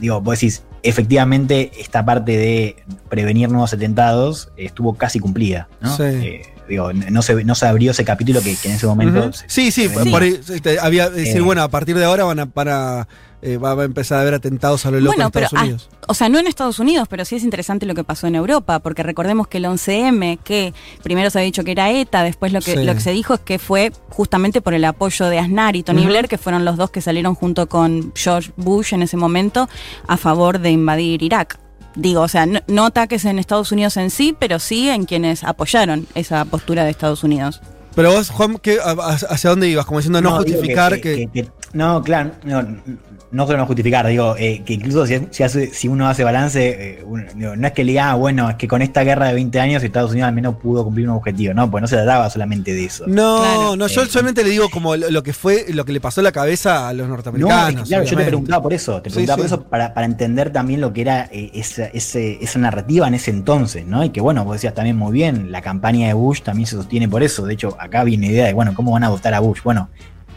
digo, 0.00 0.20
vos 0.22 0.40
decís, 0.40 0.62
efectivamente 0.84 1.72
esta 1.78 2.04
parte 2.04 2.36
de 2.36 2.76
prevenir 3.08 3.50
nuevos 3.50 3.72
atentados 3.72 4.50
estuvo 4.56 4.94
casi 4.94 5.18
cumplida, 5.18 5.68
¿no? 5.80 5.96
Sí. 5.96 6.02
Eh, 6.02 6.53
digo, 6.68 6.92
no 6.92 7.22
se, 7.22 7.44
no 7.44 7.54
se 7.54 7.66
abrió 7.66 7.90
ese 7.90 8.04
capítulo 8.04 8.40
que, 8.42 8.56
que 8.56 8.68
en 8.68 8.74
ese 8.76 8.86
momento... 8.86 9.32
Se- 9.32 9.44
Sí, 9.48 9.70
sí, 9.70 9.88
se 9.88 10.10
por 10.10 10.22
ahí 10.22 10.40
este, 10.48 10.78
había 10.78 11.10
decir, 11.10 11.36
Eh. 11.38 11.40
bueno, 11.40 11.62
a 11.62 11.68
partir 11.68 11.96
de 11.96 12.04
ahora 12.04 12.24
van 12.24 12.40
a, 12.40 12.46
para, 12.46 13.06
eh, 13.42 13.56
va 13.58 13.72
a 13.72 13.84
empezar 13.84 14.18
a 14.18 14.20
haber 14.22 14.34
atentados 14.34 14.86
a 14.86 14.90
lo 14.90 14.98
loco 15.00 15.12
Bueno, 15.14 15.26
en 15.26 15.30
pero, 15.30 15.44
Estados 15.46 15.60
ah, 15.62 15.64
Unidos. 15.64 15.90
o 16.08 16.14
sea, 16.14 16.28
no 16.30 16.38
en 16.38 16.46
Estados 16.46 16.78
Unidos, 16.78 17.06
pero 17.08 17.24
sí 17.26 17.36
es 17.36 17.44
interesante 17.44 17.84
lo 17.84 17.94
que 17.94 18.04
pasó 18.04 18.26
en 18.26 18.34
Europa, 18.34 18.78
porque 18.80 19.02
recordemos 19.02 19.46
que 19.48 19.58
el 19.58 19.66
11M, 19.66 20.38
que 20.42 20.72
primero 21.02 21.28
se 21.30 21.38
había 21.38 21.46
dicho 21.46 21.64
que 21.64 21.72
era 21.72 21.90
ETA, 21.90 22.22
después 22.22 22.52
lo 22.52 22.60
que, 22.60 22.74
Sí. 22.76 22.84
lo 22.84 22.94
que 22.94 23.00
se 23.00 23.12
dijo 23.12 23.34
es 23.34 23.40
que 23.40 23.58
fue 23.58 23.92
justamente 24.08 24.60
por 24.62 24.72
el 24.74 24.84
apoyo 24.84 25.26
de 25.26 25.38
Aznar 25.38 25.76
y 25.76 25.82
Tony. 25.82 26.06
Blair, 26.06 26.28
que 26.28 26.38
fueron 26.38 26.64
los 26.64 26.76
dos 26.76 26.90
que 26.90 27.00
salieron 27.02 27.34
junto 27.34 27.68
con 27.68 28.12
George 28.14 28.52
Bush 28.56 28.94
en 28.94 29.02
ese 29.02 29.16
momento 29.18 29.68
a 30.06 30.16
favor 30.16 30.58
de 30.60 30.70
invadir 30.70 31.22
Irak. 31.22 31.58
Digo, 31.96 32.22
o 32.22 32.28
sea, 32.28 32.46
no, 32.46 32.60
no 32.66 32.86
ataques 32.86 33.24
en 33.24 33.38
Estados 33.38 33.70
Unidos 33.72 33.96
en 33.96 34.10
sí, 34.10 34.34
pero 34.38 34.58
sí 34.58 34.88
en 34.90 35.04
quienes 35.04 35.44
apoyaron 35.44 36.06
esa 36.14 36.44
postura 36.44 36.84
de 36.84 36.90
Estados 36.90 37.22
Unidos. 37.24 37.60
Pero 37.94 38.10
vos, 38.10 38.30
Juan, 38.30 38.58
¿qué- 38.58 38.78
a- 38.84 38.90
a- 38.90 39.14
¿hacia 39.14 39.50
dónde 39.50 39.68
ibas? 39.68 39.86
Como 39.86 40.00
diciendo 40.00 40.20
no, 40.20 40.36
justificar 40.36 40.94
que, 41.00 41.28
que- 41.32 41.42
que- 41.44 41.50
No, 41.72 42.02
claro, 42.02 42.32
no, 42.42 42.62
no 43.34 43.46
solo 43.46 43.58
no 43.58 43.66
justificar, 43.66 44.06
digo, 44.06 44.36
eh, 44.38 44.62
que 44.64 44.74
incluso 44.74 45.06
si, 45.06 45.20
si, 45.30 45.42
hace- 45.42 45.74
si 45.74 45.88
uno 45.88 46.08
hace 46.08 46.24
balance, 46.24 46.68
eh, 46.98 47.02
uno- 47.04 47.24
digo, 47.34 47.56
no 47.56 47.66
es 47.66 47.72
que 47.72 47.84
le 47.84 47.92
diga, 47.92 48.10
ah, 48.12 48.14
bueno, 48.14 48.48
es 48.48 48.56
que 48.56 48.68
con 48.68 48.80
esta 48.80 49.02
guerra 49.04 49.26
de 49.28 49.34
20 49.34 49.60
años 49.60 49.82
Estados 49.82 50.12
Unidos 50.12 50.28
al 50.28 50.34
menos 50.34 50.54
pudo 50.56 50.84
cumplir 50.84 51.08
un 51.10 51.16
objetivo, 51.16 51.52
no, 51.52 51.70
pues 51.70 51.82
no 51.82 51.88
se 51.88 51.96
trataba 51.96 52.30
solamente 52.30 52.72
de 52.72 52.84
eso. 52.84 53.04
No, 53.06 53.38
Claro. 53.40 53.76
no, 53.76 53.86
yo 53.88 54.02
Eh, 54.02 54.06
solamente 54.06 54.42
le 54.44 54.50
digo 54.50 54.70
como 54.70 54.96
lo, 54.96 55.10
lo 55.10 55.22
que 55.22 55.32
fue, 55.32 55.66
lo 55.70 55.84
que 55.84 55.92
le 55.92 56.00
pasó 56.00 56.20
a 56.20 56.24
la 56.24 56.32
cabeza 56.32 56.88
a 56.88 56.92
los 56.92 57.06
No, 57.08 57.14
norteamericanos. 57.14 57.68
es 57.68 57.76
que, 57.82 57.88
claro, 57.88 58.04
yo 58.04 58.16
te 58.16 58.24
preguntaba 58.24 58.62
por 58.62 58.72
eso, 58.72 59.02
te 59.02 59.10
preguntaba 59.10 59.36
sí. 59.36 59.40
por 59.40 59.46
eso 59.46 59.68
para, 59.68 59.92
para 59.94 60.06
entender 60.06 60.50
también 60.52 60.80
lo 60.80 60.92
que 60.92 61.00
era 61.02 61.28
eh, 61.32 61.50
esa, 61.54 61.86
ese- 61.86 62.38
esa 62.40 62.58
narrativa 62.60 63.08
en 63.08 63.14
ese 63.14 63.30
entonces, 63.30 63.84
¿no? 63.84 64.04
Y 64.04 64.10
que 64.10 64.20
bueno, 64.20 64.44
vos 64.44 64.54
decías 64.54 64.74
también 64.74 64.96
muy 64.96 65.12
bien, 65.12 65.50
la 65.50 65.60
campaña 65.60 66.06
de 66.06 66.14
Bush 66.14 66.42
también 66.42 66.66
se 66.66 66.76
sostiene 66.76 67.08
por 67.08 67.22
eso. 67.22 67.44
De 67.46 67.54
hecho, 67.54 67.76
acá 67.80 68.04
viene 68.04 68.26
la 68.28 68.32
idea 68.32 68.46
de, 68.46 68.52
bueno, 68.52 68.74
¿cómo 68.74 68.92
van 68.92 69.04
a 69.04 69.08
votar 69.08 69.34
a 69.34 69.40
Bush? 69.40 69.58
Bueno, 69.64 69.88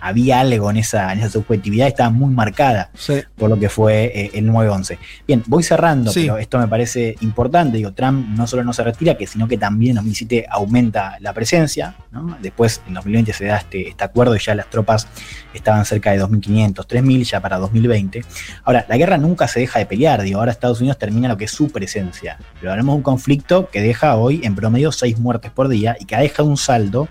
había 0.02 0.40
algo 0.40 0.70
en 0.72 0.78
esa, 0.78 1.12
en 1.14 1.20
esa 1.20 1.30
subjetividad, 1.30 1.88
estaba 1.88 2.10
muy 2.10 2.34
marcada 2.34 2.90
Sí. 2.96 3.16
por 3.38 3.50
lo 3.50 3.60
que 3.60 3.70
fue 3.70 4.06
eh, 4.14 4.32
el 4.34 4.46
9-11. 4.50 4.98
Bien, 5.28 5.44
voy 5.48 5.64
cerrando, 5.64 6.12
Sí. 6.12 6.22
pero 6.22 6.38
esto 6.38 6.60
me 6.60 6.68
parece 6.68 7.16
importante. 7.22 7.78
Digo, 7.78 7.94
Trump 7.94 8.28
no 8.30 8.48
solo 8.48 8.64
no 8.64 8.74
se 8.74 8.84
retira, 8.84 9.16
que 9.18 9.28
sino 9.28 9.48
que 9.48 9.58
también 9.58 9.92
en 9.92 9.96
2007 9.98 10.46
aumenta 10.50 11.18
la 11.20 11.34
presencia. 11.34 11.96
¿no? 12.12 12.38
Después, 12.42 12.82
en 12.88 12.94
2020 12.94 13.34
se 13.34 13.46
da 13.46 13.58
este, 13.58 13.90
este 13.90 14.04
acuerdo 14.04 14.36
y 14.36 14.40
ya 14.40 14.56
las 14.56 14.70
tropas 14.70 15.08
estaban 15.54 15.86
cerca 15.86 16.12
de 16.12 16.22
2.500, 16.22 16.86
3.000 16.88 17.24
ya 17.24 17.40
para 17.42 17.58
2020. 17.58 18.24
Ahora, 18.64 18.86
la 18.88 18.98
guerra 18.98 19.18
nunca 19.18 19.48
se 19.48 19.60
deja 19.60 19.80
de 19.80 19.86
pelear. 19.86 20.22
Digo, 20.22 20.40
ahora 20.40 20.52
Estados 20.52 20.80
Unidos 20.80 20.98
termina 20.98 21.28
lo 21.28 21.38
que 21.38 21.46
es 21.46 21.52
su 21.52 21.70
presencia. 21.70 22.38
Pero 22.60 22.72
hablamos 22.72 22.94
de 22.94 22.98
un 22.98 23.04
conflicto 23.04 23.70
que 23.70 23.82
deja 23.82 24.16
hoy 24.16 24.42
en 24.44 24.56
promedio 24.56 24.92
6 24.92 25.20
muertes 25.20 25.52
por 25.52 25.68
día 25.68 25.96
y 26.00 26.06
que 26.06 26.16
ha 26.16 26.20
dejado 26.20 26.48
un 26.50 26.58
saldo. 26.58 27.08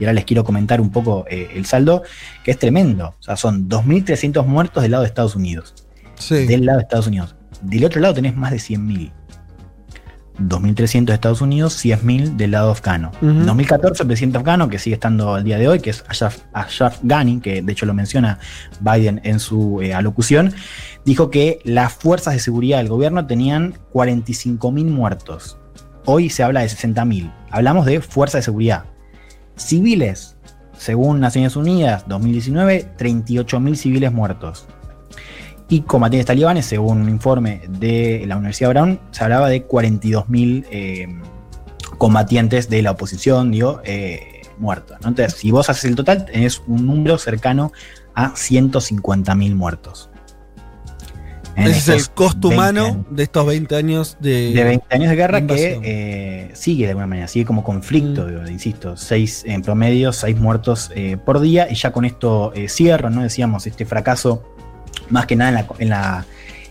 Y 0.00 0.04
ahora 0.04 0.14
les 0.14 0.24
quiero 0.24 0.42
comentar 0.42 0.80
un 0.80 0.90
poco 0.90 1.24
eh, 1.30 1.50
el 1.54 1.66
saldo, 1.66 2.02
que 2.42 2.50
es 2.50 2.58
tremendo. 2.58 3.14
O 3.20 3.22
sea, 3.22 3.36
son 3.36 3.68
2.300 3.68 4.44
muertos 4.46 4.82
del 4.82 4.90
lado 4.92 5.02
de 5.02 5.08
Estados 5.08 5.36
Unidos 5.36 5.74
Sí. 6.16 6.46
del 6.46 6.64
lado 6.66 6.78
de 6.78 6.82
Estados 6.82 7.06
Unidos. 7.06 7.36
Del 7.62 7.84
otro 7.84 8.00
lado 8.00 8.14
tenés 8.14 8.34
más 8.34 8.50
de 8.50 8.56
100.000. 8.58 9.12
2.300 10.38 11.04
de 11.04 11.12
Estados 11.14 11.42
Unidos, 11.42 11.84
100.000 11.84 12.36
del 12.36 12.52
lado 12.52 12.70
afgano. 12.70 13.10
En 13.20 13.44
2014 13.44 14.02
el 14.02 14.06
presidente 14.06 14.38
afgano, 14.38 14.70
que 14.70 14.78
sigue 14.78 14.94
estando 14.94 15.34
al 15.34 15.44
día 15.44 15.58
de 15.58 15.68
hoy, 15.68 15.80
que 15.80 15.90
es 15.90 16.02
Ashraf, 16.08 16.38
Ashraf 16.54 16.98
Ghani, 17.02 17.40
que 17.40 17.60
de 17.60 17.72
hecho 17.72 17.84
lo 17.84 17.92
menciona 17.92 18.38
Biden 18.80 19.20
en 19.24 19.38
su 19.38 19.82
eh, 19.82 19.92
alocución, 19.92 20.54
dijo 21.04 21.30
que 21.30 21.58
las 21.64 21.92
fuerzas 21.92 22.32
de 22.34 22.40
seguridad 22.40 22.78
del 22.78 22.88
gobierno 22.88 23.26
tenían 23.26 23.74
45.000 23.92 24.86
muertos. 24.86 25.58
Hoy 26.06 26.30
se 26.30 26.42
habla 26.42 26.60
de 26.60 26.68
60.000. 26.68 27.30
Hablamos 27.50 27.84
de 27.84 28.00
fuerzas 28.00 28.38
de 28.38 28.44
seguridad. 28.44 28.84
Civiles, 29.60 30.36
según 30.76 31.20
Naciones 31.20 31.56
Unidas, 31.56 32.04
2019, 32.08 32.94
38.000 32.98 33.74
civiles 33.74 34.12
muertos. 34.12 34.66
Y 35.68 35.82
combatientes 35.82 36.26
talibanes, 36.26 36.66
según 36.66 37.02
un 37.02 37.08
informe 37.08 37.62
de 37.68 38.24
la 38.26 38.36
Universidad 38.36 38.70
Brown, 38.70 38.98
se 39.12 39.22
hablaba 39.22 39.48
de 39.48 39.68
42.000 39.68 40.66
eh, 40.70 41.06
combatientes 41.98 42.68
de 42.68 42.82
la 42.82 42.92
oposición, 42.92 43.52
digo, 43.52 43.80
eh, 43.84 44.42
muertos. 44.58 44.96
Entonces, 45.04 45.34
si 45.34 45.50
vos 45.50 45.70
haces 45.70 45.84
el 45.84 45.94
total, 45.94 46.24
tenés 46.24 46.62
un 46.66 46.86
número 46.86 47.18
cercano 47.18 47.72
a 48.14 48.32
150.000 48.32 49.54
muertos. 49.54 50.09
Ese 51.56 51.70
es 51.70 51.88
el 51.88 52.10
costo 52.14 52.48
20 52.48 52.54
humano 52.54 52.84
años 52.86 53.06
de 53.10 53.22
estos 53.22 53.46
20 53.46 53.76
años 53.76 54.16
de. 54.20 54.52
de 54.52 54.64
20 54.64 54.86
años 54.94 55.10
de 55.10 55.16
guerra 55.16 55.46
que 55.46 55.80
eh, 55.82 56.50
sigue 56.54 56.84
de 56.84 56.90
alguna 56.90 57.06
manera, 57.06 57.28
sigue 57.28 57.44
como 57.44 57.62
conflicto, 57.64 58.26
Mm. 58.26 58.48
insisto, 58.48 58.96
seis 58.96 59.42
en 59.46 59.62
promedio, 59.62 60.12
seis 60.12 60.38
muertos 60.38 60.90
eh, 60.94 61.16
por 61.16 61.40
día, 61.40 61.68
y 61.70 61.74
ya 61.74 61.92
con 61.92 62.04
esto 62.04 62.52
eh, 62.54 62.68
cierro, 62.68 63.10
¿no? 63.10 63.22
Decíamos, 63.22 63.66
este 63.66 63.84
fracaso, 63.84 64.42
más 65.10 65.26
que 65.26 65.36
nada 65.36 65.50
en 65.50 65.54
la, 65.54 65.66
en 65.78 65.88
la, 65.88 66.26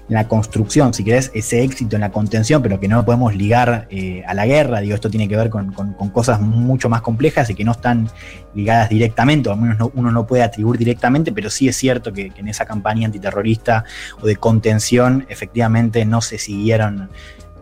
la 0.10 0.28
construcción, 0.28 0.94
si 0.94 1.04
querés, 1.04 1.32
ese 1.36 1.64
éxito 1.64 1.96
en 1.96 2.02
la 2.02 2.12
contención, 2.12 2.62
pero 2.64 2.80
que 2.80 2.88
no 2.88 3.06
podemos 3.06 3.36
ligar 3.36 3.88
eh, 3.92 4.24
a 4.28 4.34
la 4.34 4.48
guerra, 4.48 4.82
digo, 4.82 4.96
esto 4.96 5.10
tiene 5.10 5.28
que 5.28 5.38
ver 5.38 5.52
con, 5.52 5.72
cosas 6.12 6.42
mucho 6.42 6.90
más 6.90 7.02
complejas 7.02 7.50
y 7.52 7.56
que 7.56 7.64
no 7.64 7.74
están 7.74 8.10
ligadas 8.56 8.90
directamente, 8.90 9.50
o 9.50 9.54
al 9.54 9.60
menos 9.60 9.78
no- 9.78 9.92
uno 9.94 10.12
no 10.12 10.26
puede 10.26 10.42
atribuir 10.42 10.80
directamente, 10.80 11.32
pero 11.32 11.52
sí 11.52 11.68
es 11.68 11.78
cierto 11.78 12.12
que, 12.12 12.32
en 12.36 12.48
esa 12.48 12.66
campaña 12.66 13.06
antiterrorista 13.06 13.84
o 14.20 14.26
de 14.26 14.36
contención, 14.36 15.26
efectivamente 15.30 16.04
no 16.06 16.22
se 16.22 16.40
siguieron 16.40 17.10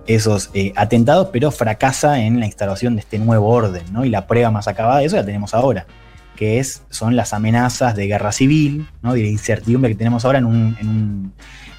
esos 0.05 0.49
eh, 0.53 0.71
atentados, 0.77 1.27
pero 1.33 1.51
fracasa 1.51 2.21
en 2.21 2.39
la 2.39 2.45
instalación 2.45 2.95
de 2.95 3.01
este 3.01 3.19
nuevo 3.19 3.49
orden, 3.49 3.83
¿no? 3.91 4.05
Y 4.05 4.09
la 4.09 4.25
prueba 4.25 4.51
más 4.51 4.69
acabada 4.69 4.99
de 4.99 5.05
eso 5.05 5.17
la 5.17 5.25
tenemos 5.25 5.53
ahora, 5.53 5.85
que 6.37 6.59
es, 6.59 6.83
son 6.89 7.17
las 7.17 7.33
amenazas 7.33 7.93
de 7.93 8.07
guerra 8.07 8.31
civil, 8.31 8.87
¿no? 9.01 9.17
Y 9.17 9.23
de 9.23 9.29
incertidumbre 9.29 9.91
que 9.91 9.97
tenemos 9.97 10.23
ahora 10.23 10.39
en 10.39 10.45
un, 10.45 11.33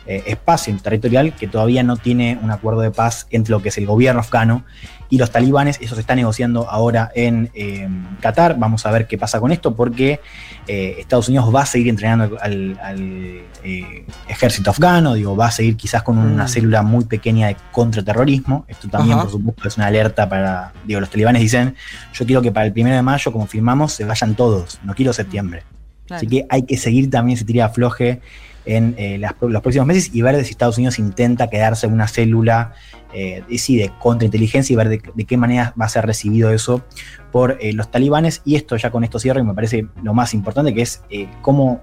eh, 0.08 0.24
espacio 0.26 0.74
territorial 0.82 1.34
que 1.34 1.46
todavía 1.46 1.82
no 1.82 1.96
tiene 1.96 2.38
un 2.42 2.50
acuerdo 2.50 2.80
de 2.80 2.90
paz 2.90 3.26
entre 3.30 3.52
lo 3.52 3.62
que 3.62 3.68
es 3.68 3.78
el 3.78 3.86
gobierno 3.86 4.20
afgano 4.20 4.64
y 5.10 5.18
los 5.18 5.30
talibanes. 5.30 5.78
Eso 5.80 5.94
se 5.94 6.00
está 6.00 6.14
negociando 6.14 6.68
ahora 6.68 7.10
en 7.14 7.50
eh, 7.54 7.88
Qatar. 8.20 8.58
Vamos 8.58 8.84
a 8.86 8.90
ver 8.90 9.06
qué 9.06 9.16
pasa 9.16 9.38
con 9.40 9.52
esto, 9.52 9.74
porque 9.74 10.20
eh, 10.66 10.96
Estados 10.98 11.28
Unidos 11.28 11.54
va 11.54 11.62
a 11.62 11.66
seguir 11.66 11.88
entrenando 11.88 12.36
al, 12.40 12.78
al, 12.82 13.42
eh, 13.64 14.04
ejército 14.28 14.70
afgano, 14.70 15.14
digo, 15.14 15.36
va 15.36 15.46
a 15.46 15.50
seguir 15.50 15.76
quizás 15.76 16.02
con 16.02 16.18
una 16.18 16.44
Mm. 16.44 16.48
célula 16.48 16.82
muy 16.82 17.04
pequeña 17.04 17.48
de 17.48 17.56
contraterrorismo. 17.72 18.64
Esto 18.68 18.88
también, 18.88 19.14
Ajá. 19.14 19.22
por 19.22 19.32
supuesto, 19.32 19.68
es 19.68 19.76
una 19.76 19.86
alerta 19.86 20.28
para, 20.28 20.72
digo, 20.84 21.00
los 21.00 21.10
talibanes 21.10 21.40
dicen, 21.42 21.74
yo 22.12 22.26
quiero 22.26 22.42
que 22.42 22.52
para 22.52 22.66
el 22.66 22.72
primero 22.72 22.96
de 22.96 23.02
mayo, 23.02 23.32
como 23.32 23.46
firmamos, 23.46 23.92
se 23.92 24.04
vayan 24.04 24.34
todos, 24.34 24.78
no 24.84 24.94
quiero 24.94 25.12
septiembre. 25.12 25.64
Claro. 26.06 26.18
Así 26.18 26.26
que 26.26 26.46
hay 26.48 26.62
que 26.62 26.76
seguir 26.76 27.10
también 27.10 27.36
ese 27.36 27.44
tira 27.44 27.66
afloje 27.66 28.20
en 28.68 28.94
eh, 28.98 29.18
los 29.18 29.62
próximos 29.62 29.86
meses 29.86 30.10
y 30.12 30.22
ver 30.22 30.44
si 30.44 30.50
Estados 30.50 30.76
Unidos 30.76 30.98
intenta 30.98 31.48
quedarse 31.48 31.86
una 31.86 32.06
célula 32.06 32.74
eh, 33.14 33.42
sí, 33.56 33.76
de 33.76 33.90
contrainteligencia 33.98 34.74
y 34.74 34.76
ver 34.76 34.88
de, 34.90 35.02
de 35.14 35.24
qué 35.24 35.38
manera 35.38 35.72
va 35.80 35.86
a 35.86 35.88
ser 35.88 36.04
recibido 36.04 36.50
eso 36.50 36.84
por 37.32 37.56
eh, 37.60 37.72
los 37.72 37.90
talibanes. 37.90 38.42
Y 38.44 38.56
esto 38.56 38.76
ya 38.76 38.90
con 38.90 39.04
esto 39.04 39.18
cierro 39.18 39.40
y 39.40 39.44
me 39.44 39.54
parece 39.54 39.86
lo 40.02 40.12
más 40.14 40.34
importante, 40.34 40.74
que 40.74 40.82
es 40.82 41.02
eh, 41.08 41.28
cómo 41.40 41.80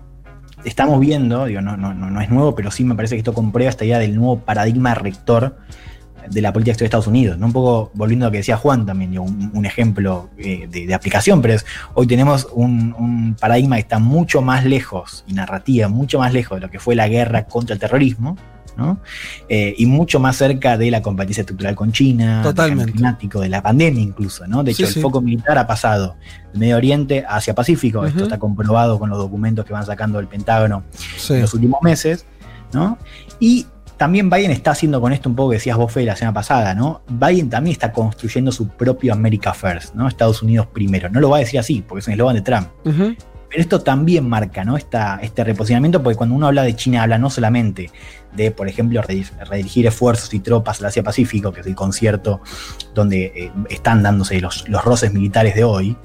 estamos 0.63 0.99
viendo, 0.99 1.45
digo, 1.45 1.61
no, 1.61 1.77
no, 1.77 1.93
no, 1.93 2.09
no 2.09 2.21
es 2.21 2.29
nuevo, 2.29 2.55
pero 2.55 2.71
sí 2.71 2.83
me 2.83 2.95
parece 2.95 3.15
que 3.15 3.19
esto 3.19 3.33
comprueba 3.33 3.69
esta 3.69 3.85
idea 3.85 3.99
del 3.99 4.15
nuevo 4.15 4.39
paradigma 4.39 4.93
rector 4.95 5.57
de 6.29 6.41
la 6.41 6.51
política 6.53 6.71
exterior 6.71 6.85
de 6.91 6.97
Estados 6.97 7.07
Unidos. 7.07 7.37
¿no? 7.37 7.47
Un 7.47 7.53
poco 7.53 7.91
volviendo 7.93 8.25
a 8.25 8.27
lo 8.27 8.31
que 8.31 8.37
decía 8.39 8.57
Juan 8.57 8.85
también, 8.85 9.11
digo, 9.11 9.23
un, 9.23 9.51
un 9.53 9.65
ejemplo 9.65 10.29
eh, 10.37 10.67
de, 10.69 10.85
de 10.87 10.93
aplicación, 10.93 11.41
pero 11.41 11.53
es 11.53 11.65
hoy 11.93 12.07
tenemos 12.07 12.47
un, 12.53 12.93
un 12.97 13.35
paradigma 13.39 13.75
que 13.75 13.81
está 13.81 13.99
mucho 13.99 14.41
más 14.41 14.65
lejos, 14.65 15.23
y 15.27 15.33
narrativa, 15.33 15.87
mucho 15.87 16.19
más 16.19 16.33
lejos 16.33 16.57
de 16.57 16.61
lo 16.65 16.69
que 16.71 16.79
fue 16.79 16.95
la 16.95 17.07
guerra 17.07 17.45
contra 17.45 17.73
el 17.73 17.79
terrorismo, 17.79 18.37
¿no? 18.77 18.99
Eh, 19.47 19.73
y 19.77 19.85
mucho 19.85 20.19
más 20.19 20.35
cerca 20.35 20.77
de 20.77 20.91
la 20.91 21.01
competencia 21.01 21.41
estructural 21.41 21.75
con 21.75 21.93
China, 21.93 22.41
Totalmente. 22.43 22.83
del 22.83 22.85
cambio 22.91 22.93
climático, 22.93 23.39
de 23.39 23.47
la 23.47 23.61
pandemia 23.63 24.01
incluso, 24.03 24.45
¿no? 24.47 24.63
De 24.65 24.71
hecho, 24.71 24.79
Sí, 24.79 24.83
el 24.83 24.93
sí. 24.95 25.01
foco 25.01 25.21
militar 25.21 25.57
ha 25.57 25.65
pasado 25.65 26.17
de 26.51 26.59
Medio 26.59 26.75
Oriente 26.75 27.23
hacia 27.27 27.55
Pacífico, 27.55 28.05
esto 28.05 28.23
está 28.23 28.37
comprobado 28.37 28.99
con 28.99 29.09
los 29.09 29.17
documentos 29.17 29.63
que 29.65 29.71
van 29.71 29.85
sacando 29.85 30.17
del 30.17 30.27
Pentágono 30.27 30.83
Sí. 31.17 31.35
en 31.35 31.41
los 31.41 31.53
últimos 31.53 31.81
meses, 31.83 32.25
¿no? 32.73 32.97
Y 33.39 33.65
también 33.97 34.29
Biden 34.29 34.51
está 34.51 34.71
haciendo 34.71 34.99
con 34.99 35.13
esto 35.13 35.29
un 35.29 35.35
poco 35.35 35.51
que 35.51 35.55
decías 35.55 35.77
vos, 35.77 35.91
Fede, 35.91 36.05
la 36.05 36.15
semana 36.15 36.33
pasada, 36.33 36.73
¿no? 36.73 37.01
Biden 37.07 37.49
también 37.49 37.73
está 37.73 37.91
construyendo 37.91 38.51
su 38.51 38.67
propio 38.67 39.13
America 39.13 39.53
First, 39.53 39.95
¿no? 39.95 40.07
Estados 40.07 40.41
Unidos 40.41 40.67
primero. 40.67 41.09
No 41.09 41.19
lo 41.19 41.29
va 41.29 41.37
a 41.37 41.39
decir 41.39 41.59
así, 41.59 41.83
porque 41.87 41.99
es 41.99 42.07
un 42.07 42.13
eslogan 42.13 42.35
de 42.35 42.41
Trump. 42.41 42.67
Pero 43.49 43.61
esto 43.61 43.81
también 43.81 44.27
marca, 44.27 44.63
¿no? 44.65 44.75
Esta, 44.77 45.19
este 45.21 45.43
reposicionamiento, 45.43 46.01
porque 46.03 46.17
cuando 46.17 46.35
uno 46.35 46.47
habla 46.47 46.63
de 46.63 46.75
China, 46.75 47.03
habla 47.03 47.17
no 47.17 47.29
solamente 47.29 47.89
de, 48.33 48.51
por 48.51 48.67
ejemplo, 48.67 49.01
redir- 49.01 49.31
redirigir 49.47 49.87
esfuerzos 49.87 50.33
y 50.33 50.39
tropas 50.39 50.81
al 50.81 50.87
Asia-Pacífico, 50.87 51.53
que 51.53 51.61
es 51.61 51.67
el 51.67 51.75
concierto 51.75 52.41
donde 52.93 53.31
eh, 53.35 53.51
están 53.69 54.03
dándose 54.03 54.41
los, 54.41 54.67
los 54.67 54.83
roces 54.83 55.13
militares 55.13 55.55
de 55.55 55.63
hoy, 55.63 55.95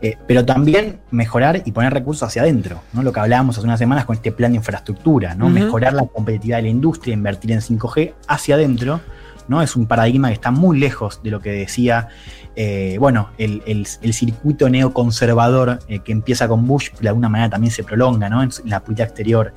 eh, 0.00 0.16
pero 0.26 0.44
también 0.46 1.00
mejorar 1.10 1.62
y 1.66 1.72
poner 1.72 1.92
recursos 1.92 2.26
hacia 2.28 2.42
adentro, 2.42 2.80
¿no? 2.94 3.02
Lo 3.02 3.12
que 3.12 3.20
hablábamos 3.20 3.58
hace 3.58 3.66
unas 3.66 3.78
semanas 3.78 4.04
con 4.06 4.16
este 4.16 4.32
plan 4.32 4.52
de 4.52 4.56
infraestructura, 4.56 5.34
¿no? 5.34 5.48
Mejorar 5.50 5.92
la 5.92 6.06
competitividad 6.06 6.58
de 6.58 6.62
la 6.62 6.68
industria, 6.68 7.12
invertir 7.14 7.52
en 7.52 7.60
5G 7.60 8.14
hacia 8.28 8.54
adentro, 8.54 9.00
¿no? 9.48 9.62
Es 9.62 9.76
un 9.76 9.86
paradigma 9.86 10.28
que 10.28 10.34
está 10.34 10.50
muy 10.50 10.78
lejos 10.78 11.20
de 11.22 11.30
lo 11.30 11.40
que 11.40 11.50
decía, 11.50 12.08
eh, 12.56 12.96
bueno, 12.98 13.30
el, 13.38 13.62
el- 13.66 13.86
el 14.02 14.12
circuito 14.14 14.68
neoconservador 14.68 15.78
eh, 15.88 16.00
que 16.00 16.12
empieza 16.12 16.48
con 16.48 16.66
Bush, 16.66 16.90
de 17.00 17.08
alguna 17.08 17.28
manera 17.28 17.50
también 17.50 17.70
se 17.70 17.84
prolonga, 17.84 18.28
¿no? 18.28 18.42
En 18.42 18.50
la 18.64 18.80
política 18.80 19.04
exterior 19.04 19.52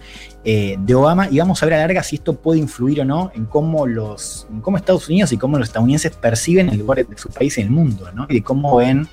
eh, 0.46 0.76
de 0.80 0.96
Obama, 0.96 1.28
y 1.30 1.40
vamos 1.40 1.62
a 1.62 1.66
ver 1.66 1.74
a 1.76 1.78
la 1.78 1.84
larga 1.88 2.04
si 2.04 2.18
esto 2.18 2.36
puede 2.36 2.60
influir 2.60 3.02
o 3.02 3.06
no 3.06 3.32
en 3.36 3.46
cómo 3.46 3.88
los, 3.88 4.48
en 4.52 4.62
cómo 4.62 4.78
Estados 4.78 5.08
Unidos 5.10 5.32
y 5.32 5.38
cómo 5.38 5.58
los 5.58 5.68
estadounidenses 5.70 6.12
perciben 6.16 6.70
el 6.70 6.80
lugar 6.80 7.06
de 7.06 7.18
su 7.18 7.30
país 7.30 7.58
en 7.58 7.66
el 7.66 7.72
mundo, 7.72 8.10
¿no? 8.14 8.26
Y 8.30 8.36
de 8.36 8.44
cómo 8.44 8.76
ven 8.78 9.08